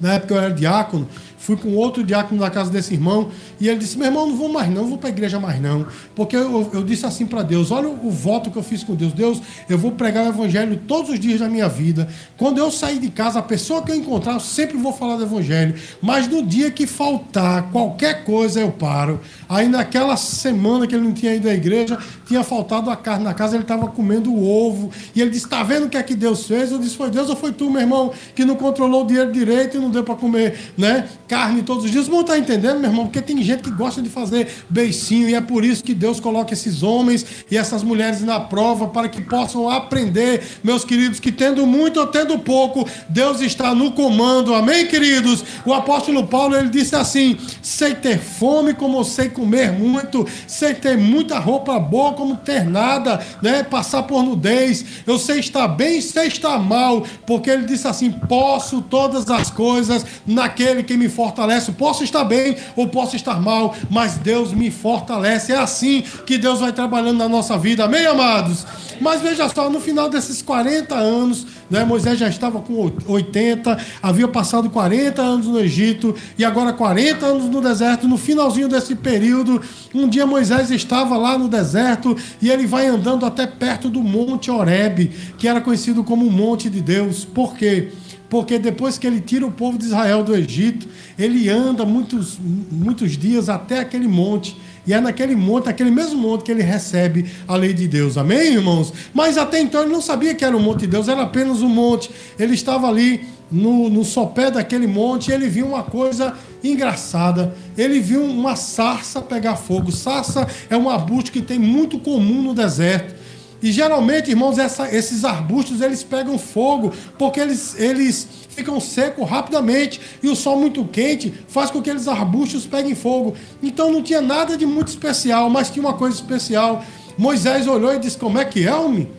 Na 0.01 0.15
época 0.15 0.35
eu 0.35 0.39
era 0.39 0.55
diácono, 0.55 1.09
fui 1.39 1.57
com 1.57 1.75
outro 1.75 2.03
diácono 2.03 2.41
da 2.41 2.51
casa 2.51 2.71
desse 2.71 2.95
irmão 2.95 3.31
e 3.61 3.69
ele 3.69 3.79
disse: 3.79 3.97
Meu 3.97 4.07
irmão, 4.07 4.29
não 4.29 4.37
vou 4.37 4.49
mais 4.49 4.71
não, 4.71 4.87
vou 4.87 4.99
para 4.99 5.09
a 5.09 5.13
igreja 5.13 5.39
mais 5.39 5.61
não. 5.61 5.87
Porque 6.15 6.37
eu, 6.37 6.71
eu 6.73 6.83
disse 6.83 7.07
assim 7.07 7.27
para 7.27 7.43
Deus: 7.43 7.71
Olha 7.71 7.89
o, 7.89 8.07
o, 8.07 8.11
voto 8.11 8.51
que 8.51 8.57
eu 8.57 8.63
fiz 8.63 8.83
com 8.83 8.95
Deus. 8.95 9.13
Deus, 9.13 9.41
eu 9.69 9.79
vou 9.79 9.93
pregar 9.93 10.25
o 10.25 10.29
evangelho 10.29 10.81
todos 10.87 11.11
os 11.11 11.21
dias 11.21 11.41
da 11.41 11.49
minha 11.49 11.69
vida. 11.69 12.09
Quando 12.37 12.59
eu 12.59 12.71
sair 12.71 12.99
de 12.99 13.11
casa, 13.11 13.39
a 13.39 13.43
pessoa 13.43 13.83
que 13.83 13.91
eu 13.91 13.97
encontrar, 13.97 14.35
eu 14.35 14.41
sempre 14.41 14.77
vou 14.77 14.93
falar 14.93 15.17
do 15.17 15.23
evangelho. 15.23 15.75
Mas 16.01 16.29
no 16.29 16.45
dia 16.45 16.71
que 16.71 16.87
faltar 16.87 17.71
qualquer 17.71 18.25
coisa, 18.25 18.61
eu 18.61 18.71
paro. 18.71 19.21
Aí 19.49 19.69
naquela 19.69 20.17
semana 20.17 20.87
que 20.87 20.95
ele 20.95 21.05
não 21.05 21.13
tinha 21.13 21.35
ido 21.35 21.49
à 21.49 21.55
igreja, 21.55 21.99
tinha 22.27 22.43
faltado 22.43 22.91
a 22.91 22.97
carne 22.97 23.25
na 23.25 23.35
casa, 23.35 23.57
ele 23.57 23.63
estava 23.63 23.87
comendo 23.89 24.33
o 24.33 24.49
ovo. 24.49 24.91
E 25.15 25.21
ele 25.21 25.31
disse: 25.31 25.45
Está 25.45 25.63
vendo 25.63 25.87
o 25.87 25.89
que 25.89 25.97
é 25.97 26.03
que 26.03 26.15
Deus 26.15 26.47
fez? 26.47 26.73
Eu 26.73 26.79
disse: 26.79 26.97
Foi 26.97 27.11
Deus 27.11 27.29
ou 27.29 27.37
foi 27.37 27.53
tu, 27.53 27.71
meu 27.71 27.81
irmão, 27.81 28.13
que 28.35 28.45
não 28.45 28.57
controlou 28.57 29.05
o 29.05 29.07
dinheiro 29.07 29.33
direito 29.33 29.77
e 29.77 29.81
não 29.81 29.91
deu 29.91 30.03
para 30.03 30.15
comer 30.15 30.73
né, 30.77 31.09
carne 31.29 31.63
todos 31.63 31.85
os 31.85 31.91
dias? 31.91 32.09
Não 32.09 32.21
está 32.21 32.39
entendendo, 32.39 32.81
meu 32.81 32.91
irmão? 32.91 33.07
Porque 33.07 33.21
tem 33.21 33.43
gente 33.43 33.63
que 33.63 33.71
gosta 33.71 34.01
de 34.01 34.09
fazer 34.09 34.49
beicinho 34.69 35.29
e 35.29 35.35
é 35.35 35.41
por 35.41 35.65
isso 35.65 35.83
que 35.83 35.95
Deus 35.95 36.21
coloca 36.21 36.53
esses 36.53 36.83
homens 36.83 37.25
e 37.51 37.57
essas 37.57 37.83
mulheres 37.83 38.23
na 38.23 38.41
prova 38.41 38.89
para 38.89 39.09
que 39.09 39.21
possam 39.23 39.69
aprender, 39.69 40.43
meus 40.63 40.85
queridos, 40.85 41.21
que 41.21 41.33
tendo 41.33 41.67
muito 41.67 42.01
ou 42.01 42.07
tendo 42.07 42.39
pouco, 42.39 42.89
Deus 43.09 43.41
está 43.41 43.75
no 43.75 43.93
comando. 43.93 44.55
Amém, 44.55 44.87
queridos? 44.87 45.45
O 45.65 45.73
apóstolo 45.73 46.27
Paulo 46.27 46.57
ele 46.57 46.69
disse 46.69 46.95
assim: 46.95 47.37
Sei 47.63 47.95
ter 47.95 48.19
fome 48.19 48.75
como 48.75 49.05
sei 49.05 49.29
comer 49.29 49.73
muito, 49.73 50.27
sei 50.47 50.75
ter 50.75 50.97
muita 50.97 51.39
roupa 51.39 51.79
boa 51.79 52.13
como 52.13 52.37
ter 52.37 52.65
nada, 52.65 53.25
né? 53.43 53.63
Passar 53.63 54.05
por 54.05 54.23
nudez. 54.23 54.85
Eu 55.07 55.19
sei 55.19 55.41
estar 55.41 55.69
bem, 55.69 56.01
sei 56.01 56.27
estar 56.29 56.59
mal, 56.59 57.05
porque 57.27 57.51
ele 57.51 57.65
disse 57.65 57.87
assim: 57.87 58.11
posso 58.11 58.83
todas 58.83 59.29
as 59.31 59.51
coisas 59.51 60.05
naquele 60.27 60.83
que 60.83 60.97
me 60.97 61.09
fortalece. 61.17 61.73
Posso 61.73 62.05
estar 62.05 62.23
bem 62.25 62.57
ou 62.77 62.87
posso 62.87 63.17
estar 63.17 63.41
mal, 63.41 63.75
mas 63.91 64.19
Deus 64.19 64.53
me 64.53 64.71
fortalece. 64.71 65.53
É 65.53 65.57
assim 65.57 66.05
que 66.27 66.37
Deus 66.37 66.61
vai 66.61 66.73
trabalhando 66.73 67.17
na 67.17 67.29
nossa 67.29 67.57
vida. 67.57 67.85
Amém, 67.85 68.05
amados? 68.05 68.67
Mas 69.01 69.23
veja 69.23 69.49
só, 69.49 69.71
no 69.71 69.81
final 69.81 70.09
desses 70.09 70.43
40 70.43 70.95
anos, 70.95 71.47
né, 71.71 71.85
Moisés 71.85 72.19
já 72.19 72.29
estava 72.29 72.61
com 72.61 72.93
80, 73.07 73.79
havia 74.03 74.29
passado 74.29 74.71
40 74.71 75.21
anos 75.21 75.47
no 75.47 75.59
Egito 75.59 76.15
e 76.39 76.45
agora 76.45 76.73
40 76.73 77.25
anos 77.25 77.45
no 77.45 77.61
deserto. 77.61 78.07
No 78.07 78.17
finalzinho 78.17 78.69
desse 78.69 78.95
período, 78.95 79.61
um 79.95 80.09
dia 80.09 80.27
Moisés 80.27 80.71
estava 80.71 81.17
lá 81.17 81.39
no 81.39 81.49
deserto 81.49 82.17
e 82.41 82.51
ele 82.51 82.67
vai 82.67 82.87
andando 82.87 83.27
até 83.27 83.47
perto 83.47 83.89
do 83.89 84.01
Monte 84.01 84.51
Horebe, 84.51 85.11
que 85.39 85.49
era 85.49 85.61
conhecido 85.61 86.05
como 86.05 86.27
o 86.27 86.31
Monte 86.31 86.71
de 86.71 86.81
Deus. 86.81 87.25
Por 87.25 87.55
quê? 87.55 87.93
Porque 88.29 88.59
depois 88.59 88.99
que 88.99 89.07
ele 89.07 89.21
tira 89.21 89.47
o 89.47 89.53
povo 89.53 89.79
de 89.79 89.85
Israel 89.85 90.23
do 90.23 90.35
Egito, 90.35 90.89
ele 91.19 91.49
anda 91.49 91.85
muitos, 91.85 92.39
muitos 92.39 93.17
dias 93.17 93.49
até 93.49 93.81
aquele 93.81 94.09
monte. 94.09 94.57
E 94.87 94.93
é 94.93 95.01
naquele 95.01 95.35
monte, 95.35 95.69
aquele 95.69 95.91
mesmo 95.91 96.21
monte 96.21 96.45
que 96.45 96.51
ele 96.51 96.63
recebe 96.63 97.27
a 97.49 97.57
lei 97.57 97.73
de 97.73 97.89
Deus. 97.89 98.17
Amém, 98.17 98.55
irmãos? 98.55 98.93
Mas 99.13 99.37
até 99.37 99.61
então 99.61 99.83
ele 99.83 99.93
não 99.93 100.01
sabia 100.01 100.35
que 100.35 100.45
era 100.45 100.57
o 100.57 100.61
monte 100.61 100.81
de 100.81 100.87
Deus, 100.89 101.09
era 101.09 101.23
apenas 101.23 101.61
um 101.61 101.69
monte. 101.69 102.11
Ele 102.39 102.55
estava 102.55 102.89
ali 102.89 103.27
no, 103.51 103.89
no 103.89 104.05
sopé 104.05 104.51
daquele 104.51 104.87
monte 104.87 105.29
e 105.29 105.35
ele 105.35 105.49
viu 105.49 105.67
uma 105.67 105.83
coisa 105.83 106.35
engraçada. 106.63 107.55
Ele 107.77 108.01
viu 108.01 108.23
uma 108.23 108.55
sarça 108.55 109.21
pegar 109.21 109.57
fogo. 109.57 109.91
Sarça 109.91 110.47
é 110.71 110.77
um 110.77 110.89
arbusto 110.89 111.33
que 111.33 111.43
tem 111.43 111.59
muito 111.59 111.99
comum 111.99 112.43
no 112.43 112.55
deserto. 112.55 113.26
E 113.67 113.73
geralmente, 113.73 114.31
irmãos, 114.31 114.59
essa, 114.59 114.89
esses 114.95 115.25
arbustos 115.25 115.81
eles 115.81 116.01
pegam 116.01 116.39
fogo 116.39 116.93
porque 117.19 117.41
eles, 117.41 117.75
eles 117.77 118.29
ficam 118.49 118.79
secos 118.79 119.29
rapidamente 119.29 120.01
e 120.23 120.29
o 120.29 120.37
sol 120.37 120.57
muito 120.57 120.85
quente 120.85 121.35
faz 121.49 121.69
com 121.69 121.83
que 121.83 121.91
aqueles 121.91 122.07
arbustos 122.07 122.65
peguem 122.65 122.95
fogo. 122.95 123.35
Então 123.61 123.91
não 123.91 124.05
tinha 124.05 124.21
nada 124.21 124.57
de 124.57 124.65
muito 124.65 124.87
especial, 124.87 125.51
mas 125.51 125.69
tinha 125.69 125.85
uma 125.85 125.95
coisa 125.95 126.15
especial. 126.15 126.85
Moisés 127.19 127.67
olhou 127.67 127.93
e 127.93 127.99
disse: 127.99 128.17
Como 128.17 128.39
é 128.39 128.45
que 128.45 128.65
é, 128.65 128.73
homem? 128.73 129.11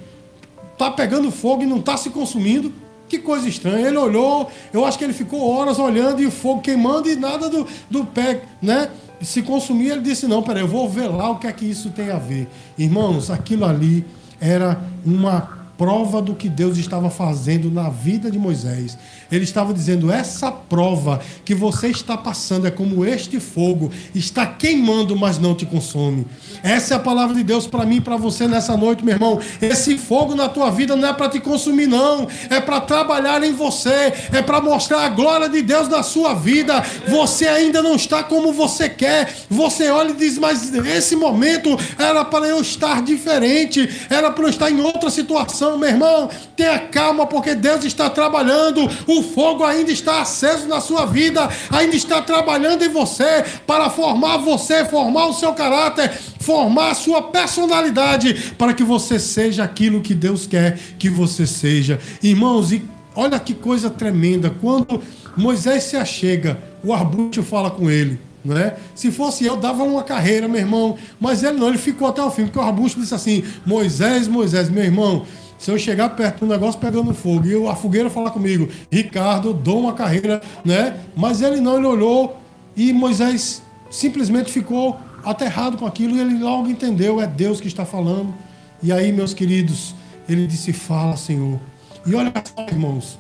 Está 0.71 0.91
pegando 0.91 1.29
fogo 1.29 1.63
e 1.63 1.65
não 1.65 1.79
está 1.79 1.97
se 1.97 2.09
consumindo. 2.09 2.71
Que 3.09 3.19
coisa 3.19 3.49
estranha. 3.49 3.85
Ele 3.85 3.97
olhou, 3.97 4.49
eu 4.71 4.85
acho 4.85 4.97
que 4.97 5.03
ele 5.03 5.13
ficou 5.13 5.45
horas 5.45 5.77
olhando 5.77 6.21
e 6.21 6.25
o 6.25 6.31
fogo 6.31 6.61
queimando 6.61 7.09
e 7.09 7.17
nada 7.17 7.49
do, 7.49 7.67
do 7.91 8.05
pé, 8.05 8.43
né? 8.61 8.89
Se 9.21 9.41
consumir, 9.41 9.89
ele 9.89 10.01
disse: 10.03 10.25
Não, 10.25 10.41
peraí, 10.41 10.63
eu 10.63 10.69
vou 10.69 10.87
ver 10.87 11.07
lá 11.07 11.31
o 11.31 11.37
que 11.37 11.47
é 11.47 11.51
que 11.51 11.65
isso 11.65 11.89
tem 11.89 12.11
a 12.11 12.17
ver. 12.17 12.47
Irmãos, 12.77 13.29
aquilo 13.29 13.65
ali 13.65 14.05
era 14.39 14.79
uma 15.05 15.57
prova 15.77 16.21
do 16.21 16.33
que 16.33 16.49
Deus 16.49 16.77
estava 16.77 17.09
fazendo 17.09 17.69
na 17.69 17.89
vida 17.89 18.31
de 18.31 18.39
Moisés. 18.39 18.97
Ele 19.31 19.43
estava 19.43 19.73
dizendo: 19.73 20.11
essa 20.11 20.51
prova 20.51 21.19
que 21.43 21.53
você 21.53 21.87
está 21.87 22.17
passando 22.17 22.67
é 22.67 22.71
como 22.71 23.05
este 23.05 23.39
fogo, 23.39 23.91
está 24.13 24.45
queimando, 24.45 25.15
mas 25.15 25.37
não 25.37 25.55
te 25.55 25.65
consome. 25.65 26.25
Essa 26.63 26.95
é 26.95 26.97
a 26.97 26.99
palavra 26.99 27.35
de 27.35 27.43
Deus 27.43 27.67
para 27.67 27.85
mim 27.85 27.97
e 27.97 28.01
para 28.01 28.17
você 28.17 28.47
nessa 28.47 28.75
noite, 28.75 29.03
meu 29.03 29.15
irmão. 29.15 29.39
Esse 29.61 29.97
fogo 29.97 30.35
na 30.35 30.49
tua 30.49 30.69
vida 30.69 30.95
não 30.95 31.09
é 31.09 31.13
para 31.13 31.29
te 31.29 31.39
consumir, 31.39 31.87
não. 31.87 32.27
É 32.49 32.59
para 32.59 32.81
trabalhar 32.81 33.43
em 33.43 33.53
você, 33.53 34.13
é 34.31 34.41
para 34.41 34.61
mostrar 34.61 35.05
a 35.05 35.09
glória 35.09 35.49
de 35.49 35.61
Deus 35.61 35.87
na 35.87 36.03
sua 36.03 36.33
vida. 36.33 36.83
Você 37.07 37.47
ainda 37.47 37.81
não 37.81 37.95
está 37.95 38.23
como 38.23 38.53
você 38.53 38.89
quer. 38.89 39.33
Você 39.49 39.89
olha 39.89 40.11
e 40.11 40.15
diz: 40.15 40.37
mas 40.37 40.73
esse 40.73 41.15
momento 41.15 41.77
era 41.97 42.23
para 42.23 42.47
eu 42.47 42.61
estar 42.61 43.01
diferente, 43.01 43.89
era 44.09 44.31
para 44.31 44.45
eu 44.45 44.49
estar 44.49 44.71
em 44.71 44.81
outra 44.81 45.09
situação, 45.09 45.77
meu 45.77 45.89
irmão. 45.89 46.29
Tenha 46.55 46.79
calma, 46.79 47.25
porque 47.25 47.53
Deus 47.55 47.83
está 47.85 48.09
trabalhando. 48.09 48.89
O 49.05 49.16
o 49.19 49.23
fogo 49.23 49.63
ainda 49.63 49.91
está 49.91 50.21
aceso 50.21 50.67
na 50.67 50.79
sua 50.79 51.05
vida, 51.05 51.49
ainda 51.71 51.95
está 51.95 52.21
trabalhando 52.21 52.83
em 52.83 52.89
você 52.89 53.43
para 53.65 53.89
formar 53.89 54.37
você, 54.37 54.85
formar 54.85 55.27
o 55.27 55.33
seu 55.33 55.53
caráter, 55.53 56.11
formar 56.39 56.91
a 56.91 56.95
sua 56.95 57.21
personalidade, 57.21 58.53
para 58.57 58.73
que 58.73 58.83
você 58.83 59.19
seja 59.19 59.63
aquilo 59.63 60.01
que 60.01 60.13
Deus 60.13 60.45
quer 60.47 60.77
que 60.97 61.09
você 61.09 61.45
seja. 61.45 61.99
Irmãos, 62.21 62.71
e 62.71 62.83
olha 63.15 63.39
que 63.39 63.53
coisa 63.53 63.89
tremenda, 63.89 64.53
quando 64.61 65.01
Moisés 65.35 65.83
se 65.83 65.97
achega, 65.97 66.59
o 66.83 66.93
arbusto 66.93 67.43
fala 67.43 67.69
com 67.69 67.89
ele. 67.89 68.19
Né? 68.45 68.75
Se 68.95 69.11
fosse 69.11 69.45
eu, 69.45 69.57
dava 69.57 69.83
uma 69.83 70.03
carreira, 70.03 70.47
meu 70.47 70.61
irmão. 70.61 70.97
Mas 71.19 71.43
ele 71.43 71.57
não, 71.57 71.67
ele 71.67 71.77
ficou 71.77 72.07
até 72.07 72.21
o 72.21 72.31
fim, 72.31 72.43
porque 72.43 72.59
o 72.59 72.61
arbusto 72.61 72.99
disse 72.99 73.13
assim: 73.13 73.43
Moisés, 73.65 74.25
Moisés, 74.27 74.69
meu 74.69 74.85
irmão, 74.85 75.25
se 75.57 75.71
eu 75.71 75.77
chegar 75.77 76.09
perto 76.09 76.41
do 76.41 76.45
negócio 76.45 76.79
pegando 76.79 77.13
fogo 77.13 77.47
e 77.47 77.67
a 77.67 77.75
fogueira 77.75 78.09
falar 78.09 78.31
comigo, 78.31 78.69
Ricardo, 78.91 79.53
dou 79.53 79.79
uma 79.79 79.93
carreira, 79.93 80.41
né? 80.63 80.97
Mas 81.15 81.41
ele 81.41 81.59
não, 81.59 81.77
ele 81.77 81.87
olhou 81.87 82.39
e 82.75 82.93
Moisés 82.93 83.61
simplesmente 83.89 84.51
ficou 84.51 84.99
aterrado 85.23 85.77
com 85.77 85.85
aquilo 85.85 86.15
e 86.15 86.19
ele 86.19 86.37
logo 86.37 86.69
entendeu, 86.69 87.19
é 87.19 87.27
Deus 87.27 87.59
que 87.59 87.67
está 87.67 87.85
falando. 87.85 88.33
E 88.81 88.91
aí, 88.91 89.11
meus 89.11 89.33
queridos, 89.33 89.95
ele 90.29 90.45
disse: 90.45 90.71
Fala, 90.71 91.17
Senhor. 91.17 91.59
E 92.05 92.13
olha 92.13 92.31
só, 92.45 92.65
irmãos, 92.67 93.17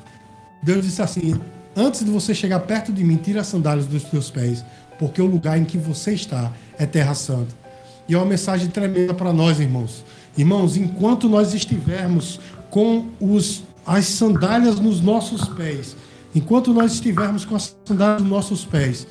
Deus 0.61 0.85
disse 0.85 1.01
assim: 1.01 1.39
Antes 1.75 2.05
de 2.05 2.11
você 2.11 2.35
chegar 2.35 2.59
perto 2.61 2.93
de 2.93 3.03
mim, 3.03 3.17
tira 3.17 3.41
as 3.41 3.47
sandálias 3.47 3.87
dos 3.87 4.03
teus 4.03 4.29
pés, 4.29 4.63
porque 4.99 5.21
o 5.21 5.25
lugar 5.25 5.57
em 5.57 5.65
que 5.65 5.77
você 5.77 6.13
está 6.13 6.51
é 6.77 6.85
terra 6.85 7.15
santa. 7.15 7.55
E 8.07 8.13
é 8.13 8.17
uma 8.17 8.25
mensagem 8.25 8.69
tremenda 8.69 9.13
para 9.13 9.33
nós, 9.33 9.59
irmãos. 9.59 10.05
Irmãos, 10.37 10.77
enquanto 10.77 11.27
nós 11.27 11.53
estivermos 11.53 12.39
com 12.69 13.07
os, 13.19 13.63
as 13.85 14.05
sandálias 14.05 14.79
nos 14.79 15.01
nossos 15.01 15.47
pés, 15.49 15.95
enquanto 16.35 16.73
nós 16.73 16.93
estivermos 16.93 17.43
com 17.43 17.55
as 17.55 17.75
sandálias 17.83 18.21
nos 18.21 18.29
nossos 18.29 18.63
pés, 18.63 19.07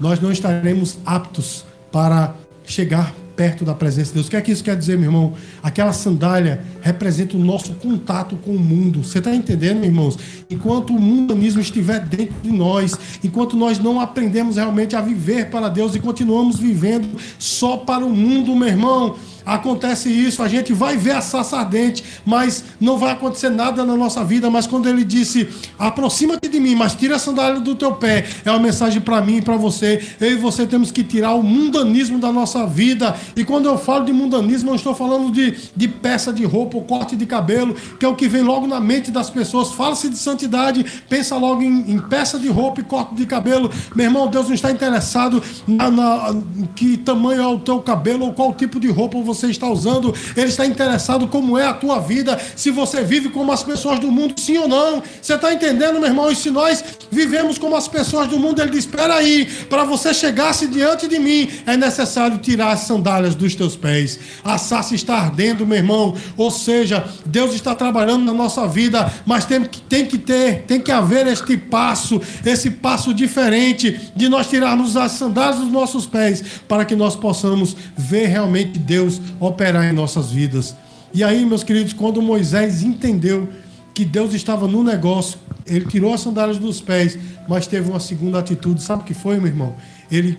nós 0.00 0.20
não 0.20 0.32
estaremos 0.32 0.98
aptos 1.06 1.64
para 1.92 2.34
chegar 2.64 3.14
perto 3.36 3.64
da 3.64 3.74
presença 3.74 4.08
de 4.08 4.14
Deus. 4.14 4.26
O 4.26 4.30
que 4.30 4.36
é 4.36 4.40
que 4.40 4.50
isso 4.50 4.64
quer 4.64 4.76
dizer, 4.76 4.96
meu 4.96 5.10
irmão? 5.10 5.34
Aquela 5.62 5.92
sandália 5.92 6.64
representa 6.80 7.36
o 7.36 7.40
nosso 7.40 7.74
contato 7.74 8.34
com 8.36 8.52
o 8.52 8.58
mundo. 8.58 9.04
Você 9.04 9.18
está 9.18 9.34
entendendo, 9.34 9.84
irmãos? 9.84 10.18
Enquanto 10.50 10.90
o 10.90 11.00
mundanismo 11.00 11.60
estiver 11.60 12.00
dentro 12.00 12.34
de 12.42 12.50
nós, 12.50 12.98
enquanto 13.22 13.56
nós 13.56 13.78
não 13.78 14.00
aprendemos 14.00 14.56
realmente 14.56 14.96
a 14.96 15.02
viver 15.02 15.50
para 15.50 15.68
Deus 15.68 15.94
e 15.94 16.00
continuamos 16.00 16.58
vivendo 16.58 17.08
só 17.38 17.76
para 17.76 18.04
o 18.04 18.10
mundo, 18.10 18.56
meu 18.56 18.68
irmão, 18.68 19.16
acontece 19.46 20.08
isso, 20.10 20.42
a 20.42 20.48
gente 20.48 20.72
vai 20.72 20.96
ver 20.96 21.12
a 21.12 21.20
sarça 21.20 21.56
ardente, 21.56 22.02
mas 22.24 22.64
não 22.80 22.98
vai 22.98 23.12
acontecer 23.12 23.48
nada 23.48 23.84
na 23.84 23.96
nossa 23.96 24.24
vida. 24.24 24.50
Mas 24.50 24.66
quando 24.66 24.88
ele 24.88 25.04
disse, 25.04 25.48
aproxima-te 25.78 26.48
de 26.48 26.58
mim, 26.58 26.74
mas 26.74 26.96
tira 26.96 27.14
a 27.14 27.18
sandália 27.18 27.60
do 27.60 27.76
teu 27.76 27.94
pé, 27.94 28.26
é 28.44 28.50
uma 28.50 28.58
mensagem 28.58 29.00
para 29.00 29.20
mim 29.20 29.36
e 29.36 29.42
para 29.42 29.56
você. 29.56 30.04
Eu 30.20 30.32
e 30.32 30.34
você 30.34 30.66
temos 30.66 30.90
que 30.90 31.04
tirar 31.04 31.34
o 31.34 31.42
mundanismo 31.44 32.18
da 32.18 32.32
nossa 32.32 32.66
vida. 32.66 33.14
E 33.36 33.44
quando 33.44 33.66
eu 33.66 33.78
falo 33.78 34.04
de 34.04 34.12
mundanismo, 34.12 34.70
eu 34.72 34.74
estou 34.74 34.94
falando 34.94 35.30
de, 35.30 35.54
de 35.76 35.86
peça 35.86 36.32
de 36.32 36.44
roupa 36.44 36.76
ou 36.76 36.82
corte 36.82 37.14
de 37.14 37.24
cabelo, 37.24 37.74
que 38.00 38.04
é 38.04 38.08
o 38.08 38.16
que 38.16 38.26
vem 38.26 38.42
logo 38.42 38.66
na 38.66 38.80
mente 38.80 39.12
das 39.12 39.30
pessoas. 39.30 39.70
Fala-se 39.72 40.08
de 40.08 40.16
santidade, 40.16 40.84
pensa 41.08 41.36
logo 41.36 41.62
em, 41.62 41.92
em, 41.92 41.98
peça 42.00 42.36
de 42.36 42.48
roupa 42.48 42.80
e 42.80 42.84
corte 42.84 43.14
de 43.14 43.24
cabelo. 43.26 43.70
Meu 43.94 44.06
irmão, 44.06 44.26
Deus 44.26 44.48
não 44.48 44.54
está 44.54 44.72
interessado 44.72 45.40
na, 45.68 45.88
na 45.88 46.36
que 46.74 46.96
tamanho 46.96 47.42
é 47.42 47.46
o 47.46 47.60
teu 47.60 47.80
cabelo 47.80 48.26
ou 48.26 48.32
qual 48.32 48.52
tipo 48.52 48.80
de 48.80 48.90
roupa 48.90 49.20
você 49.20 49.35
você 49.36 49.48
está 49.48 49.68
usando, 49.68 50.14
Ele 50.36 50.48
está 50.48 50.66
interessado 50.66 51.28
como 51.28 51.58
é 51.58 51.66
a 51.66 51.74
tua 51.74 52.00
vida, 52.00 52.38
se 52.54 52.70
você 52.70 53.02
vive 53.02 53.28
como 53.28 53.52
as 53.52 53.62
pessoas 53.62 53.98
do 53.98 54.10
mundo, 54.10 54.38
sim 54.40 54.58
ou 54.58 54.68
não. 54.68 55.02
Você 55.20 55.34
está 55.34 55.52
entendendo, 55.52 56.00
meu 56.00 56.08
irmão? 56.08 56.30
E 56.30 56.36
se 56.36 56.50
nós 56.50 56.82
vivemos 57.10 57.58
como 57.58 57.76
as 57.76 57.88
pessoas 57.88 58.28
do 58.28 58.38
mundo, 58.38 58.60
Ele 58.60 58.70
diz: 58.70 58.80
espera 58.80 59.14
aí, 59.14 59.46
para 59.68 59.84
você 59.84 60.12
chegar-se 60.12 60.66
diante 60.66 61.08
de 61.08 61.18
mim, 61.18 61.48
é 61.66 61.76
necessário 61.76 62.38
tirar 62.38 62.72
as 62.72 62.80
sandálias 62.80 63.34
dos 63.34 63.54
teus 63.54 63.76
pés. 63.76 64.18
A 64.42 64.58
sarça 64.58 64.94
está 64.94 65.16
ardendo, 65.16 65.66
meu 65.66 65.76
irmão. 65.76 66.14
Ou 66.36 66.50
seja, 66.50 67.04
Deus 67.24 67.54
está 67.54 67.74
trabalhando 67.74 68.24
na 68.24 68.32
nossa 68.32 68.66
vida, 68.66 69.12
mas 69.24 69.44
tem 69.44 69.64
que, 69.64 69.80
tem 69.82 70.06
que 70.06 70.18
ter, 70.18 70.62
tem 70.62 70.80
que 70.80 70.92
haver 70.92 71.26
este 71.26 71.56
passo, 71.56 72.20
esse 72.44 72.70
passo 72.70 73.12
diferente 73.12 74.00
de 74.14 74.28
nós 74.28 74.48
tirarmos 74.48 74.96
as 74.96 75.12
sandálias 75.12 75.60
dos 75.60 75.70
nossos 75.70 76.06
pés, 76.06 76.42
para 76.68 76.84
que 76.84 76.94
nós 76.94 77.16
possamos 77.16 77.76
ver 77.96 78.26
realmente 78.26 78.78
Deus 78.78 79.20
operar 79.40 79.84
em 79.84 79.92
nossas 79.92 80.30
vidas. 80.30 80.76
E 81.12 81.24
aí, 81.24 81.44
meus 81.44 81.62
queridos, 81.62 81.92
quando 81.92 82.20
Moisés 82.20 82.82
entendeu 82.82 83.48
que 83.94 84.04
Deus 84.04 84.34
estava 84.34 84.66
no 84.68 84.84
negócio, 84.84 85.38
ele 85.66 85.86
tirou 85.86 86.12
as 86.12 86.20
sandálias 86.20 86.58
dos 86.58 86.80
pés, 86.80 87.18
mas 87.48 87.66
teve 87.66 87.88
uma 87.88 88.00
segunda 88.00 88.38
atitude. 88.38 88.82
Sabe 88.82 89.02
o 89.02 89.04
que 89.04 89.14
foi, 89.14 89.38
meu 89.38 89.46
irmão? 89.46 89.74
Ele 90.10 90.38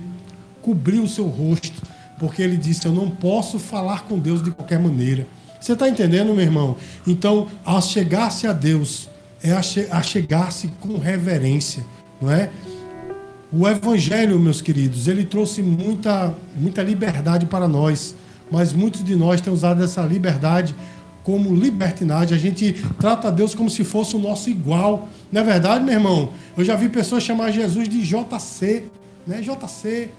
cobriu 0.61 1.03
o 1.03 1.07
seu 1.07 1.25
rosto, 1.25 1.81
porque 2.19 2.41
ele 2.41 2.57
disse: 2.57 2.85
Eu 2.85 2.93
não 2.93 3.09
posso 3.09 3.57
falar 3.57 4.03
com 4.03 4.19
Deus 4.19 4.43
de 4.43 4.51
qualquer 4.51 4.79
maneira. 4.79 5.27
Você 5.59 5.73
está 5.73 5.89
entendendo, 5.89 6.33
meu 6.33 6.43
irmão? 6.43 6.77
Então, 7.05 7.47
a 7.65 7.81
chegar-se 7.81 8.45
a 8.45 8.53
Deus 8.53 9.09
é 9.43 9.51
a 9.53 10.03
chegar-se 10.03 10.67
com 10.79 10.97
reverência, 10.97 11.83
não 12.21 12.31
é? 12.31 12.49
O 13.51 13.67
Evangelho, 13.67 14.37
meus 14.39 14.61
queridos, 14.61 15.07
ele 15.07 15.25
trouxe 15.25 15.61
muita, 15.61 16.35
muita 16.55 16.83
liberdade 16.83 17.45
para 17.45 17.67
nós 17.67 18.13
mas 18.51 18.73
muitos 18.73 19.03
de 19.03 19.15
nós 19.15 19.41
têm 19.41 19.51
usado 19.51 19.83
essa 19.83 20.01
liberdade 20.01 20.75
como 21.23 21.53
libertinagem. 21.53 22.37
A 22.37 22.39
gente 22.39 22.73
trata 22.99 23.31
Deus 23.31 23.53
como 23.53 23.69
se 23.69 23.83
fosse 23.83 24.15
o 24.15 24.19
nosso 24.19 24.49
igual. 24.49 25.09
Não 25.31 25.41
é 25.41 25.43
verdade, 25.43 25.83
meu 25.83 25.93
irmão? 25.93 26.29
Eu 26.55 26.63
já 26.63 26.75
vi 26.75 26.87
pessoas 26.87 27.23
chamar 27.23 27.51
Jesus 27.51 27.89
de 27.89 28.01
JC, 28.01 28.85
né? 29.25 29.41
JC. 29.41 30.09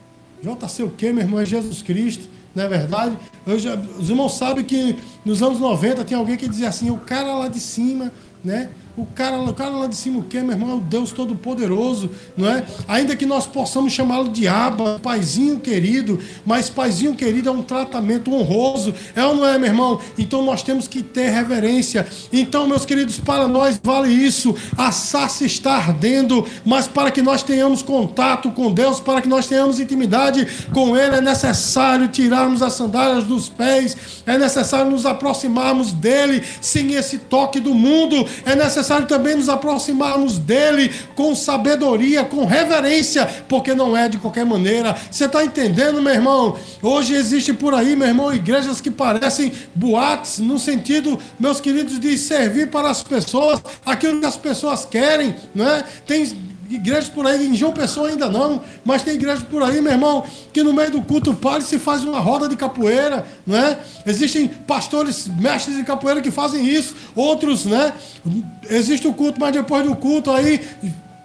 JC 0.42 0.82
o 0.82 0.90
quê, 0.90 1.12
meu 1.12 1.24
irmão? 1.24 1.40
É 1.40 1.46
Jesus 1.46 1.82
Cristo, 1.82 2.28
não 2.54 2.64
é 2.64 2.68
verdade? 2.68 3.16
Já, 3.56 3.74
os 3.74 4.10
irmãos 4.10 4.36
sabem 4.36 4.64
que 4.64 4.96
nos 5.24 5.42
anos 5.42 5.58
90 5.58 6.04
tinha 6.04 6.18
alguém 6.18 6.36
que 6.36 6.46
dizia 6.46 6.68
assim, 6.68 6.90
o 6.90 6.98
cara 6.98 7.34
lá 7.34 7.48
de 7.48 7.58
cima, 7.58 8.12
né? 8.44 8.68
O 8.98 9.06
cara, 9.06 9.38
o 9.38 9.54
cara 9.54 9.70
lá 9.70 9.86
de 9.86 9.94
cima, 9.94 10.18
o 10.18 10.24
quê, 10.24 10.40
meu 10.40 10.50
irmão? 10.50 10.70
É 10.72 10.74
o 10.74 10.80
Deus 10.80 11.12
Todo-Poderoso, 11.12 12.10
não 12.36 12.50
é? 12.50 12.64
Ainda 12.88 13.14
que 13.14 13.24
nós 13.24 13.46
possamos 13.46 13.92
chamá-lo 13.92 14.28
de 14.28 14.48
Aba, 14.48 14.98
paizinho 15.00 15.60
querido, 15.60 16.18
mas 16.44 16.68
paizinho 16.68 17.14
querido 17.14 17.48
é 17.48 17.52
um 17.52 17.62
tratamento 17.62 18.34
honroso, 18.34 18.92
é 19.14 19.24
ou 19.24 19.36
não 19.36 19.46
é, 19.46 19.56
meu 19.56 19.68
irmão? 19.68 20.00
Então 20.18 20.44
nós 20.44 20.64
temos 20.64 20.88
que 20.88 21.00
ter 21.00 21.30
reverência. 21.30 22.08
Então, 22.32 22.66
meus 22.66 22.84
queridos, 22.84 23.20
para 23.20 23.46
nós 23.46 23.80
vale 23.80 24.12
isso. 24.12 24.52
A 24.76 24.90
sarça 24.90 25.44
está 25.44 25.76
ardendo, 25.76 26.44
mas 26.64 26.88
para 26.88 27.12
que 27.12 27.22
nós 27.22 27.44
tenhamos 27.44 27.82
contato 27.82 28.50
com 28.50 28.72
Deus, 28.72 28.98
para 28.98 29.22
que 29.22 29.28
nós 29.28 29.46
tenhamos 29.46 29.78
intimidade 29.78 30.44
com 30.74 30.96
Ele, 30.96 31.14
é 31.14 31.20
necessário 31.20 32.08
tirarmos 32.08 32.62
as 32.62 32.72
sandálias 32.72 33.22
dos 33.22 33.48
pés, 33.48 33.96
é 34.26 34.36
necessário 34.36 34.90
nos 34.90 35.06
aproximarmos 35.06 35.92
dele 35.92 36.42
sem 36.60 36.94
esse 36.94 37.16
toque 37.18 37.60
do 37.60 37.72
mundo, 37.72 38.26
é 38.44 38.56
necessário 38.56 38.87
também 39.06 39.36
nos 39.36 39.48
aproximarmos 39.48 40.38
dele 40.38 40.92
com 41.14 41.34
sabedoria, 41.34 42.24
com 42.24 42.44
reverência, 42.44 43.26
porque 43.48 43.74
não 43.74 43.96
é 43.96 44.08
de 44.08 44.18
qualquer 44.18 44.44
maneira. 44.44 44.96
Você 45.10 45.24
está 45.24 45.44
entendendo, 45.44 46.02
meu 46.02 46.12
irmão? 46.12 46.56
Hoje 46.82 47.14
existe 47.14 47.52
por 47.52 47.74
aí, 47.74 47.94
meu 47.94 48.08
irmão, 48.08 48.34
igrejas 48.34 48.80
que 48.80 48.90
parecem 48.90 49.52
boates, 49.74 50.38
no 50.38 50.58
sentido, 50.58 51.18
meus 51.38 51.60
queridos, 51.60 51.98
de 51.98 52.16
servir 52.18 52.70
para 52.70 52.90
as 52.90 53.02
pessoas 53.02 53.62
aquilo 53.84 54.20
que 54.20 54.26
as 54.26 54.36
pessoas 54.36 54.84
querem, 54.84 55.34
não 55.54 55.68
é? 55.68 55.84
Tem 56.06 56.47
igrejas 56.68 57.08
por 57.08 57.26
aí, 57.26 57.46
em 57.46 57.54
João 57.54 57.72
Pessoa 57.72 58.08
ainda 58.08 58.28
não, 58.28 58.62
mas 58.84 59.02
tem 59.02 59.14
igrejas 59.14 59.42
por 59.42 59.62
aí, 59.62 59.80
meu 59.80 59.92
irmão, 59.92 60.24
que 60.52 60.62
no 60.62 60.72
meio 60.72 60.90
do 60.90 61.02
culto 61.02 61.34
pare 61.34 61.62
se 61.62 61.78
faz 61.78 62.04
uma 62.04 62.20
roda 62.20 62.48
de 62.48 62.56
capoeira, 62.56 63.26
não 63.46 63.56
é? 63.56 63.78
Existem 64.06 64.48
pastores, 64.48 65.26
mestres 65.26 65.76
de 65.76 65.84
capoeira 65.84 66.20
que 66.20 66.30
fazem 66.30 66.66
isso, 66.66 66.94
outros, 67.14 67.64
né? 67.64 67.92
Existe 68.68 69.06
o 69.06 69.14
culto, 69.14 69.40
mas 69.40 69.52
depois 69.52 69.84
do 69.84 69.96
culto 69.96 70.30
aí 70.30 70.60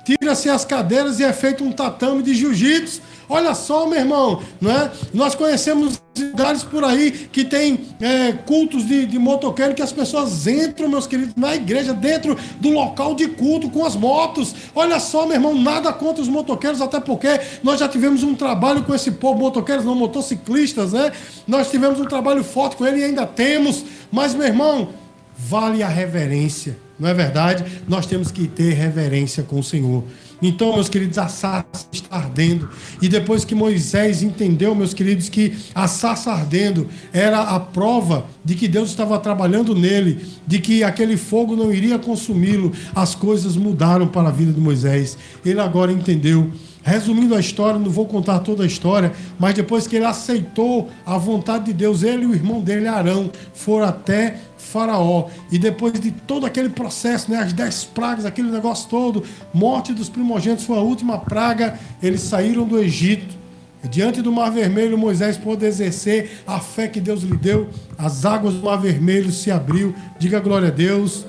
tira-se 0.03 0.49
as 0.49 0.65
cadeiras 0.65 1.19
e 1.19 1.23
é 1.23 1.31
feito 1.31 1.63
um 1.63 1.71
tatame 1.71 2.21
de 2.21 2.33
jiu-jitsu 2.35 3.01
Olha 3.29 3.53
só, 3.55 3.87
meu 3.87 3.99
irmão, 3.99 4.41
não 4.59 4.71
é? 4.71 4.91
Nós 5.13 5.35
conhecemos 5.35 6.01
lugares 6.19 6.63
por 6.63 6.83
aí 6.83 7.11
que 7.11 7.43
tem 7.43 7.79
é, 7.99 8.33
cultos 8.33 8.85
de, 8.85 9.05
de 9.05 9.17
motoqueiro 9.17 9.73
que 9.73 9.81
as 9.81 9.91
pessoas 9.91 10.45
entram, 10.45 10.87
meus 10.87 11.07
queridos, 11.07 11.33
na 11.35 11.55
igreja, 11.55 11.93
dentro 11.93 12.37
do 12.59 12.69
local 12.69 13.15
de 13.15 13.27
culto 13.27 13.69
com 13.69 13.85
as 13.85 13.95
motos. 13.95 14.53
Olha 14.75 14.99
só, 14.99 15.25
meu 15.25 15.35
irmão, 15.35 15.55
nada 15.55 15.91
contra 15.91 16.21
os 16.21 16.27
motoqueiros, 16.27 16.81
até 16.81 16.99
porque 16.99 17.39
nós 17.63 17.79
já 17.79 17.87
tivemos 17.87 18.23
um 18.23 18.35
trabalho 18.35 18.83
com 18.83 18.93
esse 18.93 19.11
povo, 19.11 19.39
motoqueiros, 19.39 19.85
não 19.85 19.95
motociclistas, 19.95 20.93
né? 20.93 21.11
Nós 21.47 21.69
tivemos 21.71 21.99
um 21.99 22.05
trabalho 22.05 22.43
forte 22.43 22.75
com 22.75 22.85
ele 22.85 22.99
e 22.99 23.03
ainda 23.05 23.25
temos. 23.25 23.83
Mas, 24.11 24.35
meu 24.35 24.45
irmão, 24.45 24.89
vale 25.35 25.81
a 25.81 25.87
reverência, 25.87 26.77
não 26.99 27.09
é 27.09 27.13
verdade? 27.13 27.65
Nós 27.87 28.05
temos 28.05 28.31
que 28.31 28.47
ter 28.47 28.73
reverência 28.73 29.43
com 29.43 29.59
o 29.59 29.63
Senhor. 29.63 30.03
Então, 30.43 30.73
meus 30.73 30.89
queridos, 30.89 31.17
a 31.17 31.29
sarça 31.29 31.87
está 31.89 32.17
ardendo. 32.17 32.69
E 33.01 33.07
depois 33.07 33.45
que 33.45 33.55
Moisés 33.55 34.21
entendeu, 34.21 34.75
meus 34.75 34.93
queridos, 34.93 35.29
que 35.29 35.55
a 35.73 35.87
sarça 35.87 36.31
ardendo 36.31 36.89
era 37.13 37.39
a 37.39 37.59
prova 37.61 38.25
de 38.43 38.53
que 38.55 38.67
Deus 38.67 38.89
estava 38.89 39.17
trabalhando 39.19 39.73
nele, 39.73 40.25
de 40.45 40.59
que 40.59 40.83
aquele 40.83 41.15
fogo 41.15 41.55
não 41.55 41.73
iria 41.73 41.97
consumi-lo, 41.97 42.73
as 42.93 43.15
coisas 43.15 43.55
mudaram 43.55 44.05
para 44.05 44.27
a 44.27 44.31
vida 44.31 44.51
de 44.51 44.59
Moisés. 44.59 45.17
Ele 45.45 45.61
agora 45.61 45.93
entendeu. 45.93 46.51
Resumindo 46.85 47.33
a 47.33 47.39
história, 47.39 47.79
não 47.79 47.89
vou 47.89 48.05
contar 48.05 48.39
toda 48.39 48.63
a 48.63 48.67
história, 48.67 49.13
mas 49.39 49.53
depois 49.53 49.87
que 49.87 49.95
ele 49.95 50.03
aceitou 50.03 50.89
a 51.05 51.17
vontade 51.17 51.67
de 51.67 51.73
Deus, 51.73 52.03
ele 52.03 52.23
e 52.23 52.25
o 52.25 52.35
irmão 52.35 52.59
dele, 52.59 52.89
Arão, 52.89 53.31
foram 53.53 53.87
até 53.87 54.35
Faraó. 54.73 55.29
E 55.51 55.59
depois 55.59 55.99
de 55.99 56.09
todo 56.09 56.47
aquele 56.47 56.69
processo, 56.69 57.29
né, 57.29 57.37
as 57.37 57.53
dez 57.53 57.83
pragas, 57.83 58.25
aquele 58.25 58.49
negócio 58.49 58.89
todo, 58.89 59.23
morte 59.53 59.93
dos 59.93 60.09
primogênitos 60.09 60.65
foi 60.65 60.77
a 60.77 60.81
última 60.81 61.19
praga, 61.19 61.79
eles 62.01 62.21
saíram 62.21 62.67
do 62.67 62.79
Egito. 62.79 63.43
Diante 63.83 64.21
do 64.21 64.31
Mar 64.31 64.49
Vermelho, 64.49 64.97
Moisés 64.97 65.37
pôde 65.37 65.65
exercer 65.65 66.41
a 66.47 66.59
fé 66.59 66.87
que 66.87 67.01
Deus 67.01 67.21
lhe 67.21 67.35
deu. 67.35 67.69
As 67.97 68.25
águas 68.25 68.55
do 68.55 68.63
Mar 68.63 68.77
Vermelho 68.77 69.29
se 69.31 69.51
abriu. 69.51 69.93
Diga 70.17 70.39
glória 70.39 70.69
a 70.69 70.71
Deus. 70.71 71.25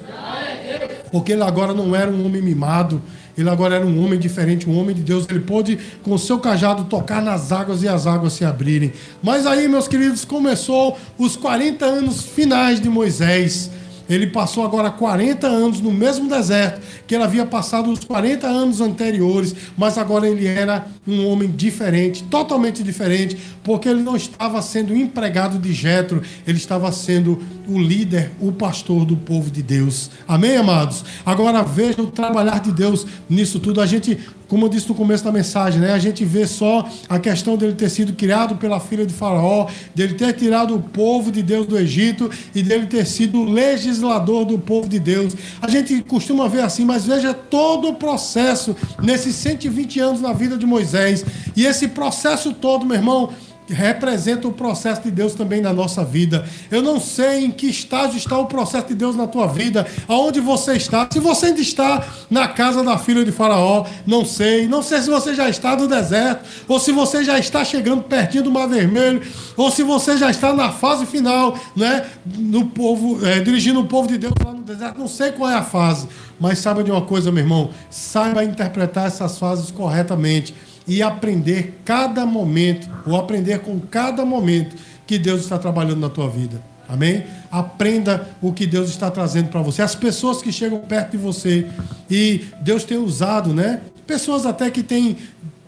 Porque 1.14 1.30
ele 1.30 1.44
agora 1.44 1.72
não 1.72 1.94
era 1.94 2.10
um 2.10 2.26
homem 2.26 2.42
mimado, 2.42 3.00
ele 3.38 3.48
agora 3.48 3.76
era 3.76 3.86
um 3.86 4.04
homem 4.04 4.18
diferente, 4.18 4.68
um 4.68 4.76
homem 4.76 4.96
de 4.96 5.02
Deus. 5.02 5.24
Ele 5.30 5.38
pôde, 5.38 5.78
com 6.02 6.12
o 6.12 6.18
seu 6.18 6.40
cajado, 6.40 6.86
tocar 6.86 7.22
nas 7.22 7.52
águas 7.52 7.84
e 7.84 7.88
as 7.88 8.04
águas 8.04 8.32
se 8.32 8.44
abrirem. 8.44 8.92
Mas 9.22 9.46
aí, 9.46 9.68
meus 9.68 9.86
queridos, 9.86 10.24
começou 10.24 10.98
os 11.16 11.36
40 11.36 11.84
anos 11.84 12.22
finais 12.22 12.80
de 12.80 12.88
Moisés. 12.88 13.70
Ele 14.08 14.26
passou 14.26 14.64
agora 14.64 14.90
40 14.90 15.46
anos 15.46 15.80
no 15.80 15.92
mesmo 15.92 16.28
deserto 16.28 16.80
que 17.06 17.14
ele 17.14 17.24
havia 17.24 17.46
passado 17.46 17.90
os 17.90 18.04
40 18.04 18.46
anos 18.46 18.80
anteriores, 18.80 19.54
mas 19.76 19.98
agora 19.98 20.28
ele 20.28 20.46
era 20.46 20.86
um 21.06 21.26
homem 21.26 21.50
diferente, 21.50 22.22
totalmente 22.24 22.82
diferente, 22.82 23.36
porque 23.62 23.88
ele 23.88 24.02
não 24.02 24.16
estava 24.16 24.60
sendo 24.62 24.96
empregado 24.96 25.58
de 25.58 25.72
Jetro, 25.72 26.22
ele 26.46 26.58
estava 26.58 26.90
sendo 26.92 27.42
o 27.66 27.78
líder, 27.78 28.30
o 28.40 28.52
pastor 28.52 29.04
do 29.04 29.16
povo 29.16 29.50
de 29.50 29.62
Deus. 29.62 30.10
Amém, 30.26 30.56
amados? 30.56 31.04
Agora 31.24 31.62
veja 31.62 32.02
o 32.02 32.06
trabalhar 32.06 32.60
de 32.60 32.72
Deus 32.72 33.06
nisso 33.28 33.58
tudo. 33.58 33.80
A 33.80 33.86
gente 33.86 34.18
como 34.48 34.66
eu 34.66 34.68
disse 34.68 34.88
no 34.88 34.94
começo 34.94 35.24
da 35.24 35.32
mensagem, 35.32 35.80
né? 35.80 35.92
A 35.92 35.98
gente 35.98 36.24
vê 36.24 36.46
só 36.46 36.88
a 37.08 37.18
questão 37.18 37.56
dele 37.56 37.74
ter 37.74 37.88
sido 37.88 38.12
criado 38.12 38.56
pela 38.56 38.78
filha 38.80 39.06
de 39.06 39.12
Faraó, 39.12 39.68
dele 39.94 40.14
ter 40.14 40.32
tirado 40.34 40.74
o 40.74 40.80
povo 40.80 41.30
de 41.32 41.42
Deus 41.42 41.66
do 41.66 41.78
Egito 41.78 42.30
e 42.54 42.62
dele 42.62 42.86
ter 42.86 43.06
sido 43.06 43.44
legislador 43.44 44.44
do 44.44 44.58
povo 44.58 44.88
de 44.88 44.98
Deus. 44.98 45.34
A 45.60 45.68
gente 45.68 46.02
costuma 46.02 46.48
ver 46.48 46.62
assim, 46.62 46.84
mas 46.84 47.04
veja 47.04 47.32
todo 47.32 47.88
o 47.88 47.94
processo 47.94 48.76
nesses 49.02 49.34
120 49.36 50.00
anos 50.00 50.20
na 50.20 50.32
vida 50.32 50.56
de 50.56 50.66
Moisés. 50.66 51.24
E 51.56 51.64
esse 51.64 51.88
processo 51.88 52.52
todo, 52.52 52.84
meu 52.84 52.96
irmão, 52.96 53.30
representa 53.68 54.46
o 54.46 54.52
processo 54.52 55.02
de 55.02 55.10
Deus 55.10 55.34
também 55.34 55.60
na 55.60 55.72
nossa 55.72 56.04
vida. 56.04 56.44
Eu 56.70 56.82
não 56.82 57.00
sei 57.00 57.44
em 57.44 57.50
que 57.50 57.66
estágio 57.66 58.18
está 58.18 58.38
o 58.38 58.46
processo 58.46 58.88
de 58.88 58.94
Deus 58.94 59.16
na 59.16 59.26
tua 59.26 59.46
vida, 59.46 59.86
aonde 60.06 60.40
você 60.40 60.74
está. 60.74 61.08
Se 61.10 61.20
você 61.20 61.46
ainda 61.46 61.60
está 61.60 62.06
na 62.28 62.48
casa 62.48 62.82
da 62.82 62.98
filha 62.98 63.24
de 63.24 63.32
Faraó, 63.32 63.86
não 64.06 64.24
sei. 64.24 64.68
Não 64.68 64.82
sei 64.82 65.00
se 65.00 65.08
você 65.08 65.34
já 65.34 65.48
está 65.48 65.76
no 65.76 65.88
deserto, 65.88 66.44
ou 66.68 66.78
se 66.78 66.92
você 66.92 67.24
já 67.24 67.38
está 67.38 67.64
chegando 67.64 68.02
pertinho 68.02 68.44
do 68.44 68.50
Mar 68.50 68.68
Vermelho, 68.68 69.22
ou 69.56 69.70
se 69.70 69.82
você 69.82 70.16
já 70.16 70.30
está 70.30 70.52
na 70.52 70.70
fase 70.70 71.06
final, 71.06 71.58
né? 71.74 72.06
No 72.36 72.66
povo, 72.66 73.24
é, 73.26 73.40
dirigindo 73.40 73.80
o 73.80 73.86
povo 73.86 74.08
de 74.08 74.18
Deus 74.18 74.34
lá 74.44 74.52
no 74.52 74.62
deserto. 74.62 74.98
Não 74.98 75.08
sei 75.08 75.32
qual 75.32 75.50
é 75.50 75.54
a 75.54 75.62
fase, 75.62 76.08
mas 76.38 76.58
saiba 76.58 76.84
de 76.84 76.90
uma 76.90 77.02
coisa, 77.02 77.32
meu 77.32 77.42
irmão. 77.42 77.70
Saiba 77.88 78.44
interpretar 78.44 79.06
essas 79.06 79.38
fases 79.38 79.70
corretamente 79.70 80.54
e 80.86 81.02
aprender 81.02 81.80
cada 81.84 82.26
momento, 82.26 82.88
ou 83.06 83.16
aprender 83.16 83.60
com 83.60 83.80
cada 83.80 84.24
momento 84.24 84.76
que 85.06 85.18
Deus 85.18 85.42
está 85.42 85.58
trabalhando 85.58 86.00
na 86.00 86.10
tua 86.10 86.28
vida. 86.28 86.60
Amém? 86.88 87.24
Aprenda 87.50 88.28
o 88.42 88.52
que 88.52 88.66
Deus 88.66 88.90
está 88.90 89.10
trazendo 89.10 89.48
para 89.48 89.62
você. 89.62 89.80
As 89.80 89.94
pessoas 89.94 90.42
que 90.42 90.52
chegam 90.52 90.80
perto 90.80 91.12
de 91.12 91.16
você 91.16 91.66
e 92.10 92.44
Deus 92.60 92.84
tem 92.84 92.98
usado, 92.98 93.54
né? 93.54 93.80
Pessoas 94.06 94.44
até 94.44 94.70
que 94.70 94.82
têm 94.82 95.16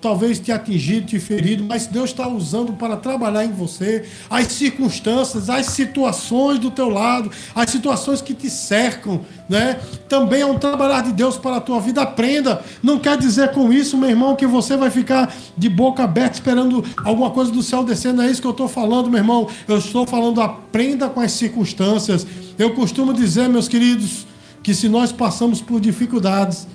talvez 0.01 0.39
te 0.39 0.53
atingido, 0.53 1.07
te 1.07 1.19
ferido, 1.19 1.65
mas 1.65 1.87
Deus 1.87 2.11
está 2.11 2.29
usando 2.29 2.75
para 2.75 2.97
trabalhar 2.97 3.45
em 3.45 3.53
você 3.53 4.05
as 4.29 4.49
circunstâncias, 4.49 5.49
as 5.49 5.67
situações 5.67 6.59
do 6.59 6.71
teu 6.71 6.89
lado, 6.89 7.31
as 7.55 7.71
situações 7.71 8.21
que 8.21 8.35
te 8.35 8.51
cercam, 8.51 9.23
né? 9.49 9.81
Também 10.09 10.43
é 10.43 10.47
um 10.47 10.59
trabalhar 10.59 11.03
de 11.03 11.13
Deus 11.13 11.37
para 11.39 11.57
a 11.57 11.61
tua 11.61 11.81
vida. 11.81 12.03
Aprenda. 12.03 12.63
Não 12.83 12.99
quer 12.99 13.17
dizer 13.17 13.53
com 13.53 13.73
isso, 13.73 13.97
meu 13.97 14.11
irmão, 14.11 14.37
que 14.37 14.47
você 14.47 14.77
vai 14.77 14.91
ficar 14.91 15.35
de 15.57 15.69
boca 15.69 16.05
aberta 16.05 16.35
esperando 16.35 16.85
alguma 17.05 17.31
coisa 17.31 17.51
do 17.51 17.63
céu 17.63 17.83
descer. 17.83 18.13
Não 18.13 18.25
é 18.25 18.31
isso 18.31 18.41
que 18.41 18.47
eu 18.47 18.53
estou 18.53 18.69
falando, 18.69 19.09
meu 19.09 19.19
irmão. 19.19 19.49
Eu 19.67 19.79
estou 19.79 20.07
falando, 20.07 20.41
aprenda 20.41 21.09
com 21.09 21.21
as 21.21 21.33
circunstâncias. 21.33 22.27
Eu 22.59 22.75
costumo 22.75 23.13
dizer, 23.13 23.49
meus 23.49 23.67
queridos, 23.67 24.27
que 24.63 24.75
se 24.75 24.89
nós 24.89 25.13
passamos 25.13 25.61
por 25.61 25.81
dificuldades, 25.81 26.67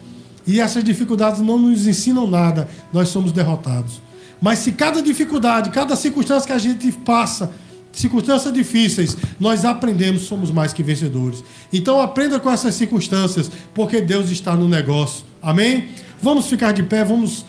e 0.52 0.60
essas 0.60 0.84
dificuldades 0.84 1.40
não 1.40 1.58
nos 1.58 1.88
ensinam 1.88 2.28
nada, 2.28 2.68
nós 2.92 3.08
somos 3.08 3.32
derrotados. 3.32 4.02
Mas 4.42 4.60
se 4.60 4.74
cada 4.74 5.02
dificuldade, 5.02 5.70
cada 5.70 5.96
circunstância 5.96 6.48
que 6.48 6.54
a 6.54 6.58
gente 6.58 6.92
passa, 6.92 7.52
circunstâncias 7.94 8.54
difíceis, 8.54 9.16
nós 9.40 9.64
aprendemos, 9.64 10.24
somos 10.24 10.52
mais 10.52 10.74
que 10.74 10.84
vencedores. 10.84 11.42
Então 11.72 12.02
aprenda 12.02 12.40
com 12.40 12.52
essas 12.52 12.76
circunstâncias, 12.76 13.50
porque 13.74 14.02
Deus 14.02 14.30
está 14.30 14.56
no 14.56 14.68
negócio. 14.68 15.24
Amém? 15.42 15.90
Vamos 16.22 16.48
ficar 16.48 16.74
de 16.74 16.84
pé, 16.84 17.06
vamos 17.06 17.46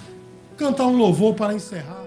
cantar 0.57 0.87
um 0.87 0.97
louvor 0.97 1.35
para 1.35 1.55
encerrar. 1.55 2.02